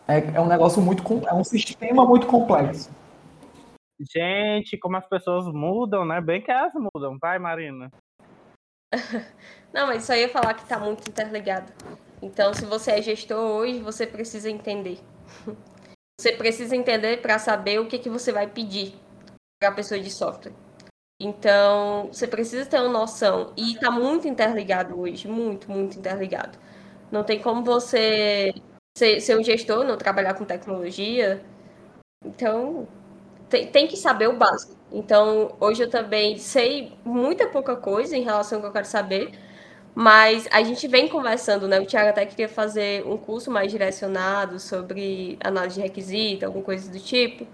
[0.07, 2.89] é, é um negócio muito, é um sistema muito complexo.
[3.99, 6.19] Gente, como as pessoas mudam, né?
[6.19, 7.89] Bem que elas mudam, vai, Marina.
[9.73, 11.71] Não, mas só ia falar que está muito interligado.
[12.21, 14.99] Então, se você é gestor hoje, você precisa entender.
[16.17, 18.95] Você precisa entender para saber o que, que você vai pedir
[19.59, 20.53] para a pessoa de software.
[21.19, 23.53] Então, você precisa ter uma noção.
[23.55, 26.57] E está muito interligado hoje, muito, muito interligado.
[27.11, 28.53] Não tem como você
[28.97, 31.43] ser, ser um gestor, não trabalhar com tecnologia.
[32.23, 32.87] Então,
[33.49, 34.75] tem, tem que saber o básico.
[34.91, 39.31] Então, hoje eu também sei muita pouca coisa em relação ao que eu quero saber,
[39.93, 41.79] mas a gente vem conversando, né?
[41.79, 46.91] O Thiago até queria fazer um curso mais direcionado sobre análise de requisito, alguma coisa
[46.91, 47.47] do tipo,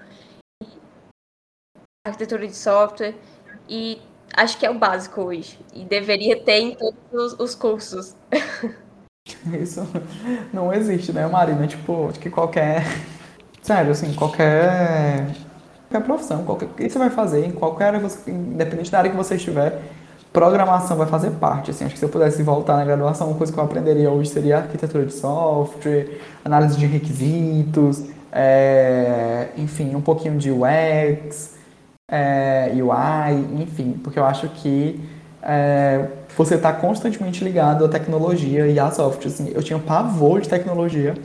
[2.06, 3.16] arquitetura de software,
[3.72, 4.02] e
[4.36, 8.16] acho que é o básico hoje, e deveria ter em todos os, os cursos.
[9.54, 9.88] Isso
[10.52, 11.66] não existe, né, Marina?
[11.66, 12.84] Tipo, acho que qualquer.
[13.62, 15.28] Sério, assim, qualquer.
[15.90, 16.66] Qualquer profissão, qualquer.
[16.66, 17.94] O que você vai fazer, em qualquer.
[18.28, 19.80] Independente da área que você estiver,
[20.34, 21.72] programação vai fazer parte.
[21.72, 24.32] Assim, acho que se eu pudesse voltar na graduação, uma coisa que eu aprenderia hoje
[24.32, 31.61] seria arquitetura de software, análise de requisitos, é, enfim, um pouquinho de UX,
[32.12, 35.00] é, UI, enfim, porque eu acho que
[35.42, 36.08] é,
[36.38, 39.28] você está constantemente ligado à tecnologia e a software.
[39.28, 41.16] Assim, eu tinha pavor de tecnologia,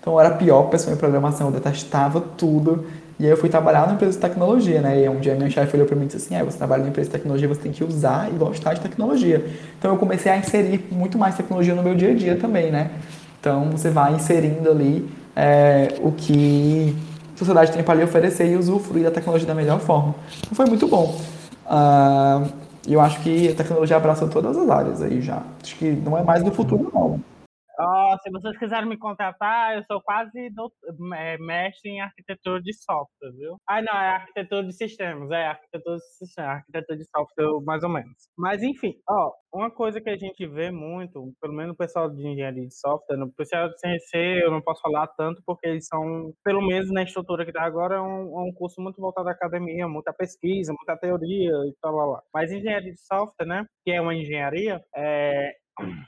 [0.00, 2.86] então era a pior pessoa em programação, eu detestava tudo.
[3.18, 5.02] E aí eu fui trabalhar numa empresa de tecnologia, né?
[5.02, 6.90] E um dia minha chefe olhou para mim e disse assim, é, você trabalha numa
[6.90, 9.44] empresa de tecnologia, você tem que usar e gostar de tecnologia.
[9.76, 12.92] Então eu comecei a inserir muito mais tecnologia no meu dia a dia também, né?
[13.40, 16.96] Então você vai inserindo ali é, o que
[17.38, 20.14] sociedade tem para lhe oferecer e usufruir da tecnologia da melhor forma.
[20.38, 21.18] Então foi muito bom.
[21.66, 22.48] Uh,
[22.86, 25.42] eu acho que a tecnologia abraça todas as áreas aí já.
[25.62, 27.20] Acho que não é mais do futuro, não.
[27.80, 30.72] Oh, se vocês quiserem me contratar, eu sou quase do,
[31.14, 33.56] é, mestre em arquitetura de software, viu?
[33.68, 37.88] Ah, não, é arquitetura de sistemas, é arquitetura de sistemas, arquitetura de software, mais ou
[37.88, 38.16] menos.
[38.36, 42.20] Mas, enfim, ó, uma coisa que a gente vê muito, pelo menos o pessoal de
[42.26, 46.32] engenharia de software, no pessoal de CNC eu não posso falar tanto, porque eles são,
[46.42, 49.32] pelo menos na estrutura que está agora, é um, é um curso muito voltado à
[49.32, 52.22] academia, muita pesquisa, muita teoria e tal, lá, lá.
[52.34, 55.52] Mas engenharia de software, né, que é uma engenharia, é,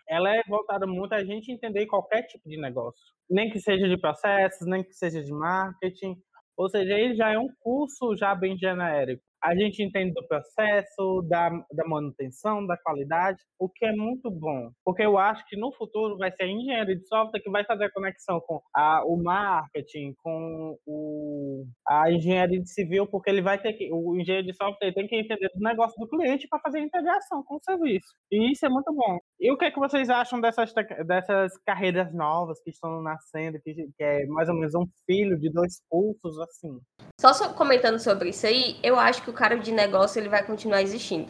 [0.08, 3.98] ela é voltada muito a gente entender qualquer tipo de negócio, nem que seja de
[3.98, 6.16] processos, nem que seja de marketing,
[6.56, 11.22] ou seja, ele já é um curso já bem genérico a gente entende do processo,
[11.28, 14.70] da, da manutenção, da qualidade, o que é muito bom.
[14.84, 17.84] Porque eu acho que no futuro vai ser a engenharia de software que vai fazer
[17.84, 23.60] a conexão com a, o marketing, com o, a engenharia de civil, porque ele vai
[23.60, 26.78] ter que, o engenheiro de software tem que entender do negócio do cliente para fazer
[26.78, 28.08] a integração com o serviço.
[28.30, 29.18] E isso é muito bom.
[29.38, 30.72] E o que, é que vocês acham dessas,
[31.06, 35.50] dessas carreiras novas que estão nascendo, que, que é mais ou menos um filho de
[35.50, 36.78] dois cursos, assim?
[37.20, 40.42] Só, só comentando sobre isso aí, eu acho que o cara de negócio ele vai
[40.42, 41.28] continuar existindo.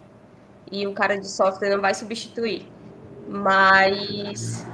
[0.72, 2.66] E o cara de software não vai substituir.
[3.28, 4.66] Mas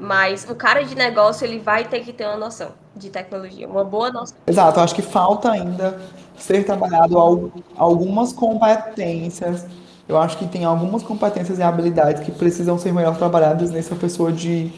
[0.00, 3.84] mas o cara de negócio ele vai ter que ter uma noção de tecnologia, uma
[3.84, 4.36] boa noção.
[4.46, 6.00] Exato, acho que falta ainda
[6.36, 9.66] ser trabalhado algumas competências.
[10.08, 14.32] Eu acho que tem algumas competências e habilidades que precisam ser melhor trabalhadas nessa pessoa
[14.32, 14.72] de,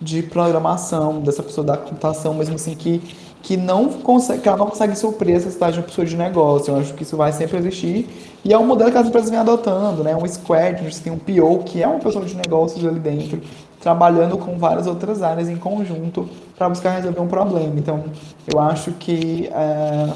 [0.00, 3.02] de programação, dessa pessoa da computação, mesmo assim que
[3.42, 6.72] que não consegue, que ela não consegue suprir essa cidade de pessoa de negócio.
[6.72, 8.08] Eu acho que isso vai sempre existir.
[8.44, 10.14] E é um modelo que as empresas vêm adotando, né?
[10.16, 13.40] Um squad, a gente tem um PO, que é uma pessoa de negócios ali dentro,
[13.80, 17.72] trabalhando com várias outras áreas em conjunto para buscar resolver um problema.
[17.76, 18.04] Então,
[18.46, 20.12] eu acho que é,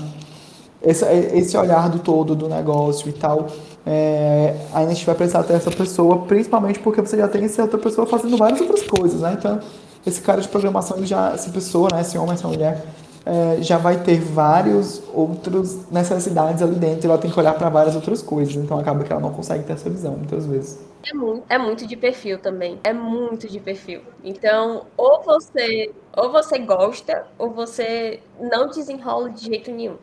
[0.82, 3.46] esse, esse olhar do todo do negócio e tal,
[3.86, 7.78] é, a gente vai precisar ter essa pessoa, principalmente porque você já tem essa outra
[7.78, 9.36] pessoa fazendo várias outras coisas, né?
[9.38, 9.60] Então,
[10.06, 12.84] esse cara de programação, já, essa pessoa, né, esse homem, essa mulher,
[13.26, 17.68] é, já vai ter vários outros necessidades ali dentro e ela tem que olhar para
[17.70, 18.54] várias outras coisas.
[18.54, 20.78] Então acaba que ela não consegue ter essa visão muitas vezes.
[21.10, 22.78] É muito, é muito de perfil também.
[22.84, 24.00] É muito de perfil.
[24.22, 29.96] Então, ou você, ou você gosta, ou você não desenrola de jeito nenhum.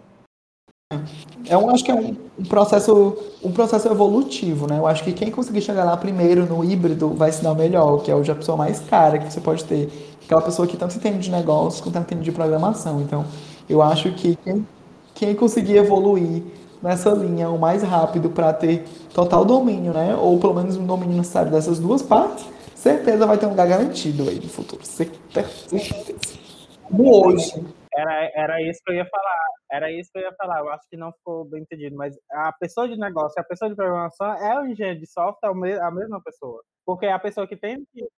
[1.47, 4.77] É um, acho que é um, um, processo, um processo evolutivo, né?
[4.77, 8.11] Eu acho que quem conseguir chegar lá primeiro no híbrido vai se dar melhor, que
[8.11, 11.31] é a pessoa mais cara que você pode ter aquela pessoa que tanto entende de
[11.31, 13.01] negócios quanto entende de programação.
[13.01, 13.25] Então,
[13.69, 14.67] eu acho que quem,
[15.13, 16.43] quem conseguir evoluir
[16.81, 20.15] nessa linha o mais rápido para ter total domínio, né?
[20.15, 22.45] Ou pelo menos um domínio necessário dessas duas partes,
[22.75, 24.83] certeza vai ter um lugar garantido aí no futuro.
[24.83, 25.49] Certeza.
[26.89, 27.63] No hoje.
[27.93, 29.60] Era, era isso que eu ia falar.
[29.71, 30.59] Era isso que eu ia falar.
[30.59, 31.95] Eu acho que não ficou bem entendido.
[31.95, 35.81] Mas a pessoa de negócio, a pessoa de programação é o engenheiro de software, é
[35.81, 36.61] a mesma pessoa.
[36.85, 37.77] Porque a pessoa que tem,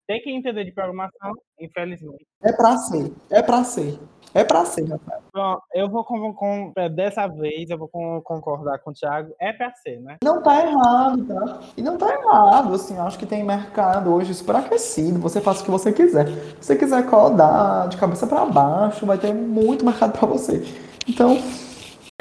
[0.08, 2.26] tem que entender de programação, infelizmente.
[2.42, 3.12] É pra ser.
[3.30, 4.00] É pra ser.
[4.34, 5.22] É pra ser, Rafael.
[5.34, 9.34] Bom, eu vou com, com, dessa vez, eu vou com, concordar com o Thiago.
[9.42, 10.18] É pra ser, né?
[10.24, 11.60] Não tá errado, tá?
[11.76, 15.20] E não tá errado, assim, acho que tem mercado hoje super aquecido.
[15.20, 16.28] Você faz o que você quiser.
[16.30, 20.64] Se você quiser codar de cabeça para baixo, vai ter muito mercado para você.
[21.08, 21.42] Então,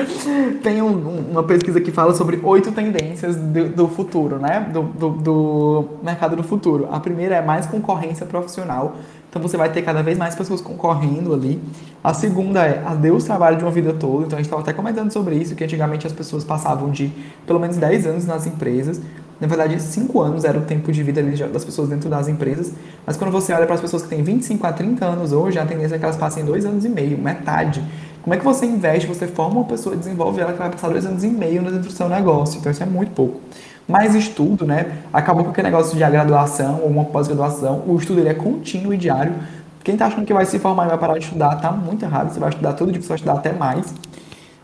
[0.63, 4.61] tem um, uma pesquisa que fala sobre oito tendências do, do futuro, né?
[4.73, 6.89] Do, do, do, mercado do futuro.
[6.91, 8.97] A primeira é mais concorrência profissional.
[9.29, 11.61] Então você vai ter cada vez mais pessoas concorrendo ali.
[12.03, 14.27] A segunda é adeus trabalho de uma vida toda.
[14.27, 17.13] Então a gente estava até comentando sobre isso, que antigamente as pessoas passavam de
[17.47, 19.01] pelo menos 10 anos nas empresas.
[19.41, 22.73] Na verdade, 5 anos era o tempo de vida das pessoas dentro das empresas.
[23.07, 25.65] Mas quando você olha para as pessoas que têm 25 a 30 anos hoje, a
[25.65, 27.83] tendência é que elas passem 2 anos e meio, metade.
[28.23, 31.07] Como é que você investe, você forma uma pessoa, desenvolve ela que vai passar dois
[31.07, 32.59] anos e meio dentro do seu negócio.
[32.59, 33.41] Então isso é muito pouco.
[33.89, 34.99] Mais estudo, né?
[35.13, 37.83] Acabou com aquele negócio de a graduação ou uma pós-graduação.
[37.87, 39.35] O estudo ele é contínuo e diário.
[39.83, 42.31] Quem está achando que vai se formar e vai parar de estudar, tá muito errado.
[42.31, 43.93] Você vai estudar todo dia, você vai estudar até mais.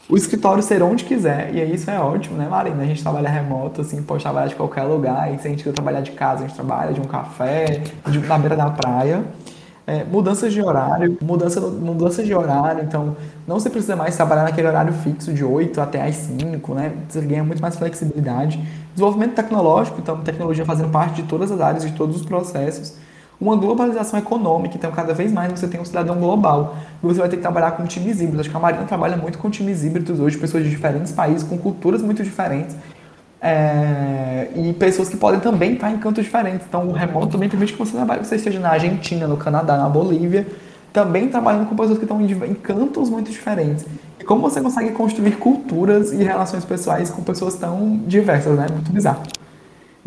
[0.08, 2.80] O escritório ser onde quiser, e aí isso é ótimo, né, Marina?
[2.80, 5.72] A gente trabalha remoto, assim, pode trabalhar de qualquer lugar, e se a gente quiser
[5.72, 9.24] trabalhar de casa, a gente trabalha de um café, de, na beira da praia.
[9.88, 13.16] É, mudanças de horário, mudança, mudança de horário, então
[13.46, 16.92] não se precisa mais trabalhar naquele horário fixo de 8 até às 5, né?
[17.08, 18.60] Você ganha muito mais flexibilidade.
[18.92, 22.96] Desenvolvimento tecnológico, então tecnologia fazendo parte de todas as áreas, de todos os processos.
[23.40, 26.76] Uma globalização econômica, então cada vez mais você tem um cidadão global.
[27.00, 28.40] Você vai ter que trabalhar com times híbridos.
[28.40, 31.56] Acho que a Marina trabalha muito com times híbridos hoje, pessoas de diferentes países, com
[31.56, 32.74] culturas muito diferentes.
[33.40, 36.66] É, e pessoas que podem também estar em cantos diferentes.
[36.66, 39.88] Então, o remoto também permite que você trabalhe, você esteja na Argentina, no Canadá, na
[39.88, 40.46] Bolívia,
[40.92, 43.84] também trabalhando com pessoas que estão em, em cantos muito diferentes.
[44.18, 48.66] E como você consegue construir culturas e relações pessoais com pessoas tão diversas, né?
[48.72, 49.22] Muito bizarro.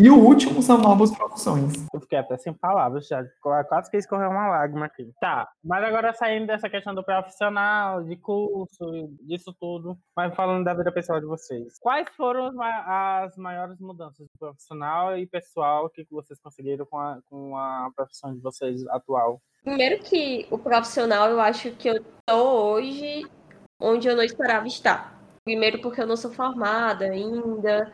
[0.01, 1.73] E o último são novas profissões.
[1.93, 3.21] Eu fiquei até sem palavras já.
[3.41, 5.11] Quase que escorreu uma lágrima aqui.
[5.19, 10.73] Tá, mas agora saindo dessa questão do profissional, de curso, disso tudo, mas falando da
[10.73, 11.77] vida pessoal de vocês.
[11.81, 17.91] Quais foram as maiores mudanças profissional e pessoal que vocês conseguiram com a, com a
[17.93, 19.41] profissão de vocês atual?
[19.65, 23.29] Primeiro que o profissional, eu acho que eu tô hoje
[23.77, 25.19] onde eu não esperava estar.
[25.43, 27.91] Primeiro porque eu não sou formada ainda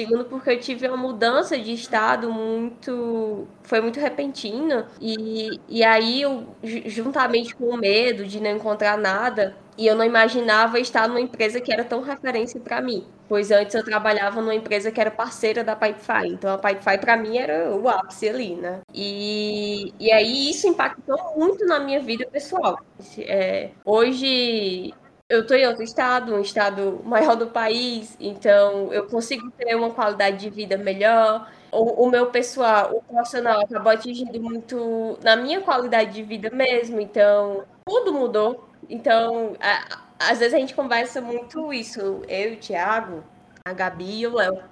[0.00, 3.46] Segundo, porque eu tive uma mudança de estado muito.
[3.62, 4.88] Foi muito repentina.
[4.98, 10.04] E, e aí, eu, juntamente com o medo de não encontrar nada, e eu não
[10.04, 13.06] imaginava estar numa empresa que era tão referência para mim.
[13.28, 16.28] Pois antes eu trabalhava numa empresa que era parceira da Pipefy.
[16.28, 18.80] Então a Pipefy para mim era o ápice ali, né?
[18.94, 22.78] E, e aí isso impactou muito na minha vida pessoal.
[23.18, 24.92] É, hoje
[25.30, 29.90] eu estou em outro estado, um estado maior do país, então eu consigo ter uma
[29.90, 31.48] qualidade de vida melhor.
[31.70, 37.00] O, o meu pessoal, o profissional acabou atingindo muito na minha qualidade de vida mesmo,
[37.00, 38.68] então tudo mudou.
[38.88, 43.22] Então, a, às vezes a gente conversa muito isso, eu, o Thiago,
[43.64, 44.64] a Gabi e o Léo.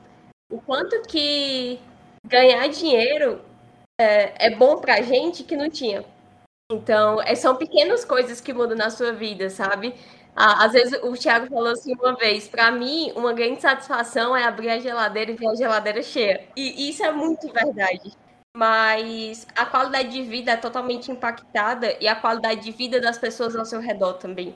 [0.51, 1.79] O quanto que
[2.27, 3.41] ganhar dinheiro
[4.01, 6.05] é, é bom pra gente que não tinha.
[6.71, 9.95] Então, é, são pequenas coisas que mudam na sua vida, sabe?
[10.41, 14.45] Ah, às vezes o Thiago falou assim uma vez, para mim, uma grande satisfação é
[14.45, 16.47] abrir a geladeira e ver a geladeira cheia.
[16.57, 18.13] E isso é muito verdade.
[18.57, 23.57] Mas a qualidade de vida é totalmente impactada e a qualidade de vida das pessoas
[23.57, 24.55] ao seu redor também.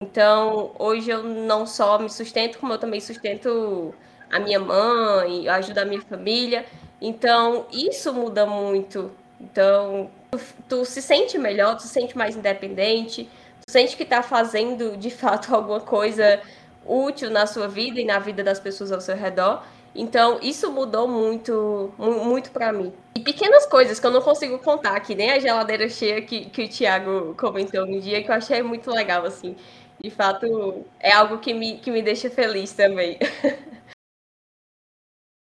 [0.00, 3.92] Então, hoje eu não só me sustento, como eu também sustento
[4.30, 6.64] a minha mãe, ajudo a minha família.
[7.00, 9.10] Então, isso muda muito.
[9.40, 13.28] Então, tu, tu se sente melhor, tu se sente mais independente
[13.74, 16.40] sente que está fazendo de fato alguma coisa
[16.86, 19.64] útil na sua vida e na vida das pessoas ao seu redor.
[19.96, 22.92] Então, isso mudou muito, muito para mim.
[23.16, 26.64] E pequenas coisas que eu não consigo contar, que nem a geladeira cheia que, que
[26.64, 29.56] o Thiago comentou um dia, que eu achei muito legal, assim.
[30.02, 33.18] De fato, é algo que me, que me deixa feliz também.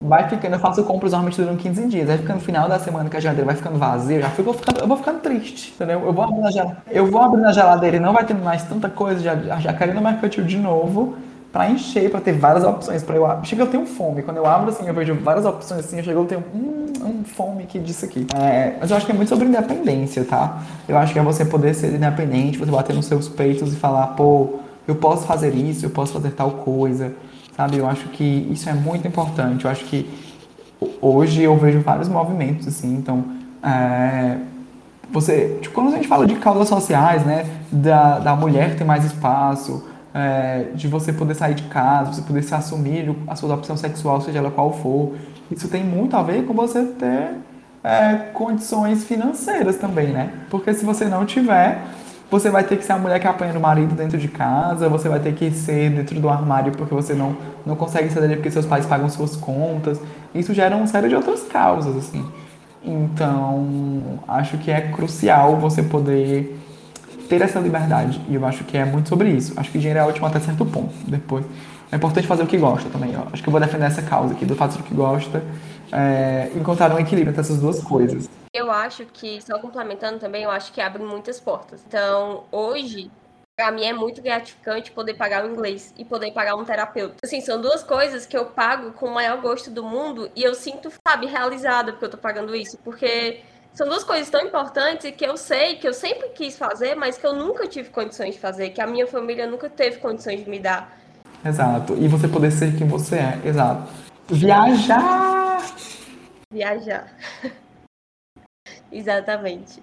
[0.02, 2.06] vai ficando, eu faço compras normalmente durante 15 dias.
[2.06, 4.52] Vai ficando no final da semana que a geladeira vai ficando vazia, eu já fico
[4.52, 6.02] ficando, eu vou ficando triste, entendeu?
[6.04, 8.62] Eu vou abrir na geladeira, eu vou abrir na geladeira e não vai ter mais
[8.64, 11.16] tanta coisa, já, já no mercantil de novo
[11.52, 13.02] para encher, para ter várias opções.
[13.02, 14.22] Para eu chega eu tenho fome.
[14.22, 17.24] Quando eu abro assim, eu vejo várias opções assim, eu chego eu tenho hum, hum,
[17.24, 18.26] fome aqui disso aqui.
[18.36, 20.62] É, mas eu acho que é muito sobre independência, tá?
[20.86, 24.08] Eu acho que é você poder ser independente, você bater nos seus peitos e falar,
[24.08, 27.14] pô, eu posso fazer isso, eu posso fazer tal coisa
[27.58, 27.76] sabe?
[27.76, 29.64] Eu acho que isso é muito importante.
[29.64, 30.08] Eu acho que
[31.02, 33.24] hoje eu vejo vários movimentos, assim, então,
[33.60, 34.36] é,
[35.10, 39.04] você, tipo, quando a gente fala de causas sociais, né, da, da mulher ter mais
[39.04, 39.84] espaço,
[40.14, 44.20] é, de você poder sair de casa, você poder se assumir a sua opção sexual,
[44.20, 45.16] seja ela qual for.
[45.50, 47.30] Isso tem muito a ver com você ter
[47.82, 50.32] é, condições financeiras também, né?
[50.48, 51.82] Porque se você não tiver,
[52.30, 55.08] você vai ter que ser a mulher que apanha no marido dentro de casa, você
[55.08, 58.50] vai ter que ser dentro do armário porque você não, não consegue sair dali porque
[58.50, 60.00] seus pais pagam suas contas.
[60.34, 62.24] Isso gera uma série de outras causas, assim.
[62.84, 66.58] Então, acho que é crucial você poder
[67.28, 68.20] ter essa liberdade.
[68.28, 69.54] E eu acho que é muito sobre isso.
[69.56, 70.92] Acho que dinheiro é ótimo até certo ponto.
[71.06, 71.44] Depois,
[71.90, 73.14] é importante fazer o que gosta também.
[73.16, 73.22] Ó.
[73.32, 75.42] Acho que eu vou defender essa causa aqui do fazer o que gosta,
[75.90, 78.28] é, encontrar um equilíbrio entre essas duas coisas.
[78.58, 81.80] Eu acho que, só complementando também, eu acho que abre muitas portas.
[81.86, 83.08] Então, hoje,
[83.56, 87.14] para mim é muito gratificante poder pagar o inglês e poder pagar um terapeuta.
[87.22, 90.56] Assim, são duas coisas que eu pago com o maior gosto do mundo e eu
[90.56, 92.76] sinto, sabe, realizada porque eu tô pagando isso.
[92.78, 93.42] Porque
[93.72, 97.24] são duas coisas tão importantes que eu sei que eu sempre quis fazer, mas que
[97.24, 100.58] eu nunca tive condições de fazer, que a minha família nunca teve condições de me
[100.58, 100.98] dar.
[101.44, 101.96] Exato.
[101.96, 103.40] E você poder ser quem você é.
[103.44, 103.88] Exato.
[104.28, 105.64] Viajar!
[106.52, 107.12] Viajar.
[108.90, 109.82] Exatamente.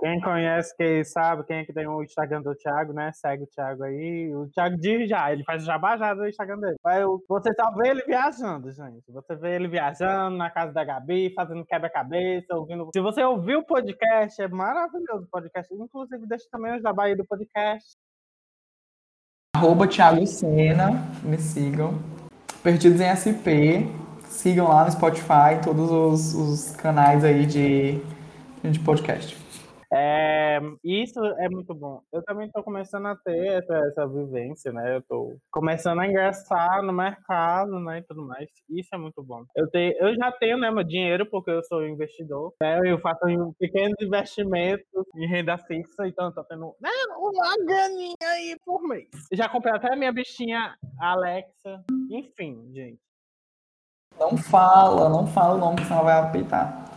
[0.00, 3.12] Quem conhece, quem sabe, quem é que tem o Instagram do Thiago, né?
[3.12, 4.34] Segue o Thiago aí.
[4.34, 6.76] O Thiago diz já, ele faz o jabá já do Instagram dele.
[6.82, 9.12] Mas você só vê ele viajando, gente.
[9.12, 12.88] Você vê ele viajando na casa da Gabi, fazendo quebra-cabeça, ouvindo.
[12.94, 15.74] Se você ouviu o podcast, é maravilhoso o podcast.
[15.74, 17.94] Inclusive, deixa também o jabá aí do podcast.
[19.54, 20.92] Arroba Thiago Sena,
[21.22, 21.92] me sigam.
[22.62, 23.84] Perdidos em SP,
[24.30, 28.00] sigam lá no Spotify, todos os, os canais aí de,
[28.62, 29.36] de podcast.
[29.92, 32.00] É, isso é muito bom.
[32.12, 34.94] Eu também estou começando a ter essa, essa vivência, né?
[34.94, 37.98] Eu estou começando a ingressar no mercado, né?
[37.98, 38.48] E tudo mais.
[38.68, 39.44] Isso é muito bom.
[39.56, 42.54] Eu, tenho, eu já tenho, né, meu dinheiro, porque eu sou investidor.
[42.62, 42.80] Né?
[42.84, 43.20] Eu faço
[43.58, 49.08] pequenos investimentos em renda fixa, então eu tô tendo né, uma graninha aí por mês.
[49.32, 51.82] Já comprei até a minha bichinha Alexa.
[52.08, 53.09] Enfim, gente.
[54.18, 56.90] Não fala, não fala o nome, senão vai apitar.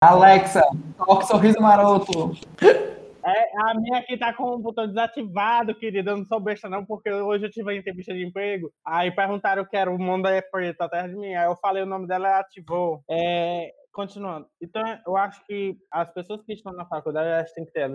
[0.00, 0.62] Alexa,
[0.98, 2.32] toque sorriso maroto.
[2.60, 6.10] É, a minha aqui tá com o botão desativado, querida.
[6.10, 8.70] Eu não sou besta, não, porque hoje eu tive a entrevista de emprego.
[8.84, 11.34] Aí perguntaram que era o mundo é preto atrás de mim.
[11.34, 13.02] Aí eu falei o nome dela, ela ativou.
[13.10, 14.46] É, continuando.
[14.60, 17.90] Então, eu acho que as pessoas que estão na faculdade, elas têm que ter,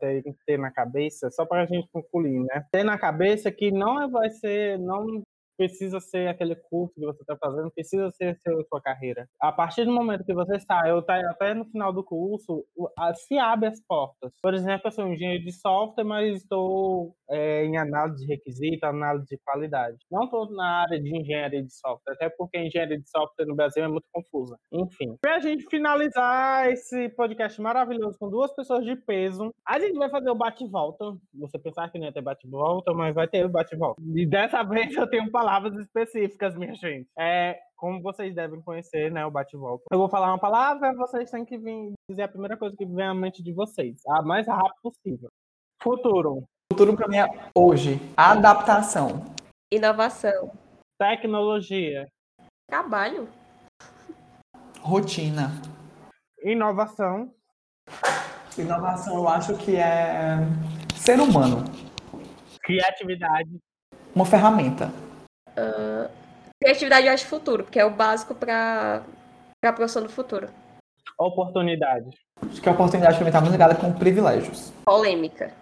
[0.00, 2.66] têm que ter na cabeça, só para a gente concluir, né?
[2.72, 5.22] Ter na cabeça que não vai ser, não
[5.56, 9.28] precisa ser aquele curso que você está fazendo, precisa ser a sua carreira.
[9.40, 12.64] A partir do momento que você sai, eu tá até no final do curso,
[13.14, 14.32] se abre as portas.
[14.42, 19.26] Por exemplo, eu sou engenheiro de software, mas estou é, em análise de requisito, análise
[19.26, 19.96] de qualidade.
[20.10, 23.54] Não estou na área de engenharia de software, até porque a engenharia de software no
[23.54, 24.58] Brasil é muito confusa.
[24.72, 29.98] Enfim, para a gente finalizar esse podcast maravilhoso com duas pessoas de peso, a gente
[29.98, 31.04] vai fazer o bate-volta.
[31.34, 34.00] Você pensar que não ia ter bate-volta, mas vai ter o bate-volta.
[34.14, 37.06] E dessa vez eu tenho palavras específicas, minha gente.
[37.18, 39.84] É, como vocês devem conhecer, né, o bate-volta.
[39.92, 43.04] Eu vou falar uma palavra, vocês têm que vir dizer a primeira coisa que vem
[43.04, 45.28] à mente de vocês, a mais rápido possível.
[45.82, 46.44] Futuro.
[46.72, 48.00] Futuro para mim é hoje.
[48.16, 49.22] Adaptação.
[49.70, 50.50] Inovação.
[50.98, 52.08] Tecnologia.
[52.66, 53.28] Trabalho.
[54.80, 55.50] Rotina.
[56.42, 57.30] Inovação.
[58.56, 60.38] Inovação eu acho que é
[60.96, 61.64] ser humano.
[62.62, 63.58] Criatividade.
[64.14, 64.90] Uma ferramenta.
[65.56, 66.10] Uh,
[66.60, 69.02] criatividade eu acho futuro, porque é o básico para
[69.64, 70.48] a profissão do futuro.
[71.18, 72.10] Oportunidade.
[72.42, 74.72] Acho que a oportunidade também está muito ligada com privilégios.
[74.84, 75.52] Polêmica.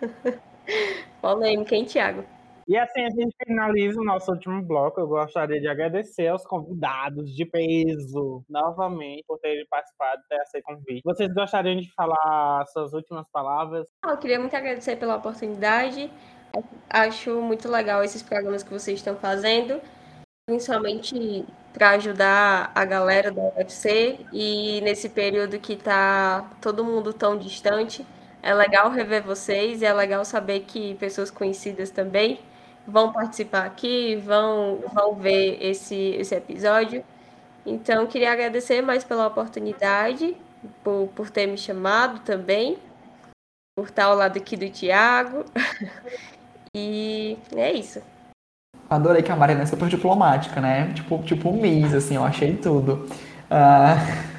[1.20, 2.24] Polêmica, hein, Thiago?
[2.68, 5.00] E assim a gente finaliza o nosso último bloco.
[5.00, 11.02] Eu gostaria de agradecer aos convidados de peso novamente por terem participado desse convite.
[11.04, 13.88] Vocês gostariam de falar suas últimas palavras?
[14.06, 16.10] Eu queria muito agradecer pela oportunidade.
[16.88, 19.80] Acho muito legal esses programas que vocês estão fazendo,
[20.46, 27.38] principalmente para ajudar a galera da UFC e nesse período que está todo mundo tão
[27.38, 28.06] distante.
[28.42, 32.40] É legal rever vocês e é legal saber que pessoas conhecidas também
[32.86, 37.04] vão participar aqui, vão, vão ver esse, esse episódio.
[37.64, 40.36] Então, queria agradecer mais pela oportunidade,
[40.82, 42.76] por, por ter me chamado também,
[43.76, 45.44] por estar ao lado aqui do Tiago.
[46.74, 48.00] E é isso.
[48.88, 50.90] Adorei que a Mariana é super diplomática, né?
[50.94, 53.06] Tipo, tipo Miss, assim, eu achei tudo.
[53.50, 54.32] Uh...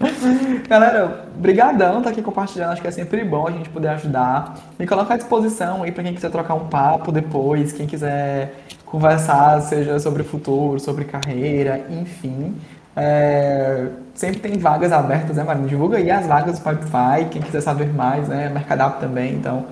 [0.66, 4.54] Galera, brigadão tá aqui compartilhando, acho que é sempre bom a gente poder ajudar.
[4.78, 9.60] Me coloca à disposição aí para quem quiser trocar um papo depois, quem quiser conversar,
[9.60, 12.56] seja sobre futuro, sobre carreira, enfim.
[12.96, 15.68] É, sempre tem vagas abertas, né, Marina?
[15.68, 18.48] Divulga aí as vagas do Pipefy, quem quiser saber mais, né?
[18.48, 19.66] Mercadap também, então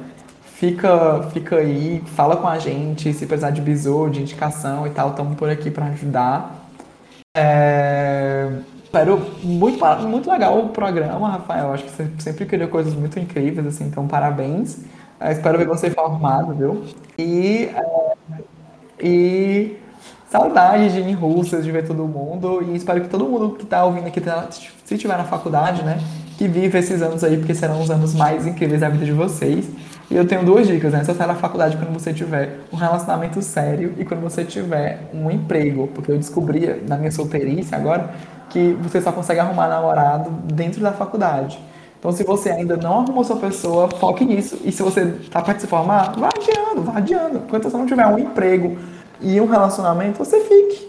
[0.57, 5.11] fica, fica aí, fala com a gente, se precisar de bisu, de indicação e tal,
[5.11, 6.69] estamos por aqui para ajudar.
[7.37, 8.51] É...
[8.83, 11.73] Espero muito, muito legal o programa, Rafael.
[11.73, 14.85] Acho que você sempre criou coisas muito incríveis, assim, então parabéns.
[15.21, 16.85] É, espero ver você formado, viu?
[17.19, 18.43] E, é,
[18.99, 19.77] e
[20.31, 22.63] saudades de ir em de ver todo mundo.
[22.63, 25.99] E espero que todo mundo que está ouvindo aqui, tá, se estiver na faculdade, né?
[26.39, 29.67] Que vive esses anos aí, porque serão os anos mais incríveis da vida de vocês.
[30.11, 31.03] E eu tenho duas dicas, né?
[31.03, 35.31] Você sai na faculdade quando você tiver um relacionamento sério e quando você tiver um
[35.31, 35.89] emprego.
[35.89, 38.15] Porque eu descobri na minha solteirice agora
[38.49, 41.59] que você só consegue arrumar namorado dentro da faculdade.
[41.99, 44.61] Então, se você ainda não arrumou sua pessoa, foque nisso.
[44.65, 47.39] E se você tá para se formar, vá adiando, vá adiando.
[47.39, 48.79] Enquanto você não tiver um emprego
[49.21, 50.89] e um relacionamento, você fique.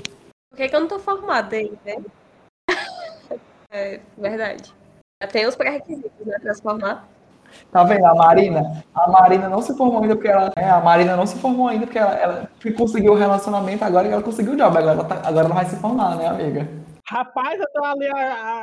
[0.51, 1.95] Por que, que eu não tô formada aí, né?
[3.71, 4.75] é verdade.
[5.31, 7.07] Tem os pré-requisitos, né, pra se formar.
[7.71, 8.05] Tá vendo?
[8.05, 10.51] A Marina, a Marina não se formou ainda porque ela.
[10.55, 14.11] É, a Marina não se formou ainda porque ela, ela conseguiu o relacionamento agora e
[14.11, 14.77] ela conseguiu o job.
[14.77, 16.67] Agora ela, tá, agora ela vai se formar, né, amiga?
[17.09, 18.05] Rapaz, eu tô ali,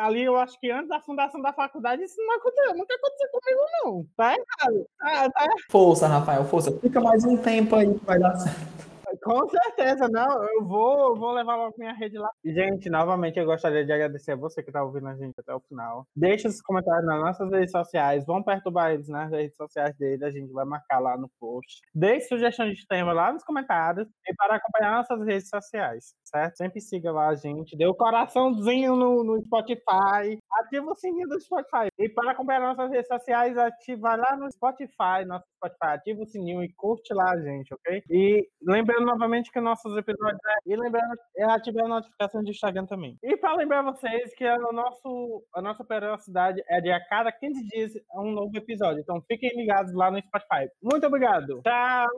[0.02, 3.60] ali, eu acho que antes da fundação da faculdade, isso não aconteceu, nunca aconteceu comigo,
[3.82, 4.06] não.
[4.14, 4.86] Tá errado.
[4.98, 5.46] Tá, tá...
[5.70, 6.70] Força, Rafael, força.
[6.78, 8.93] Fica mais um tempo aí que vai dar certo.
[9.22, 10.42] Com certeza, não.
[10.42, 12.28] Eu vou, vou levar logo minha rede lá.
[12.44, 15.60] Gente, novamente eu gostaria de agradecer a você que está ouvindo a gente até o
[15.60, 16.06] final.
[16.16, 18.24] Deixe os comentários nas nossas redes sociais.
[18.26, 20.24] Vão perturbar eles nas redes sociais dele.
[20.24, 21.80] A gente vai marcar lá no post.
[21.94, 24.08] Deixe sugestão de tema lá nos comentários.
[24.26, 26.56] E para acompanhar nossas redes sociais, certo?
[26.56, 27.76] Sempre siga lá a gente.
[27.76, 30.38] Dê o um coraçãozinho no, no Spotify.
[30.52, 31.88] Ativa o sininho do Spotify.
[31.98, 35.94] E para acompanhar nossas redes sociais, ativa lá no Spotify, nosso Spotify.
[35.94, 38.02] Ativa o sininho e curte lá a gente, ok?
[38.10, 40.40] E lembrando novamente que nossos episódios.
[40.46, 40.72] É...
[40.72, 43.18] E lembrando, é ativar a notificação de Instagram também.
[43.22, 47.64] E para lembrar vocês que o nosso, a nossa periodicidade é de a cada 15
[47.68, 49.00] dias um novo episódio.
[49.00, 50.68] Então fiquem ligados lá no Spotify.
[50.82, 51.60] Muito obrigado.
[51.62, 52.14] Tchau!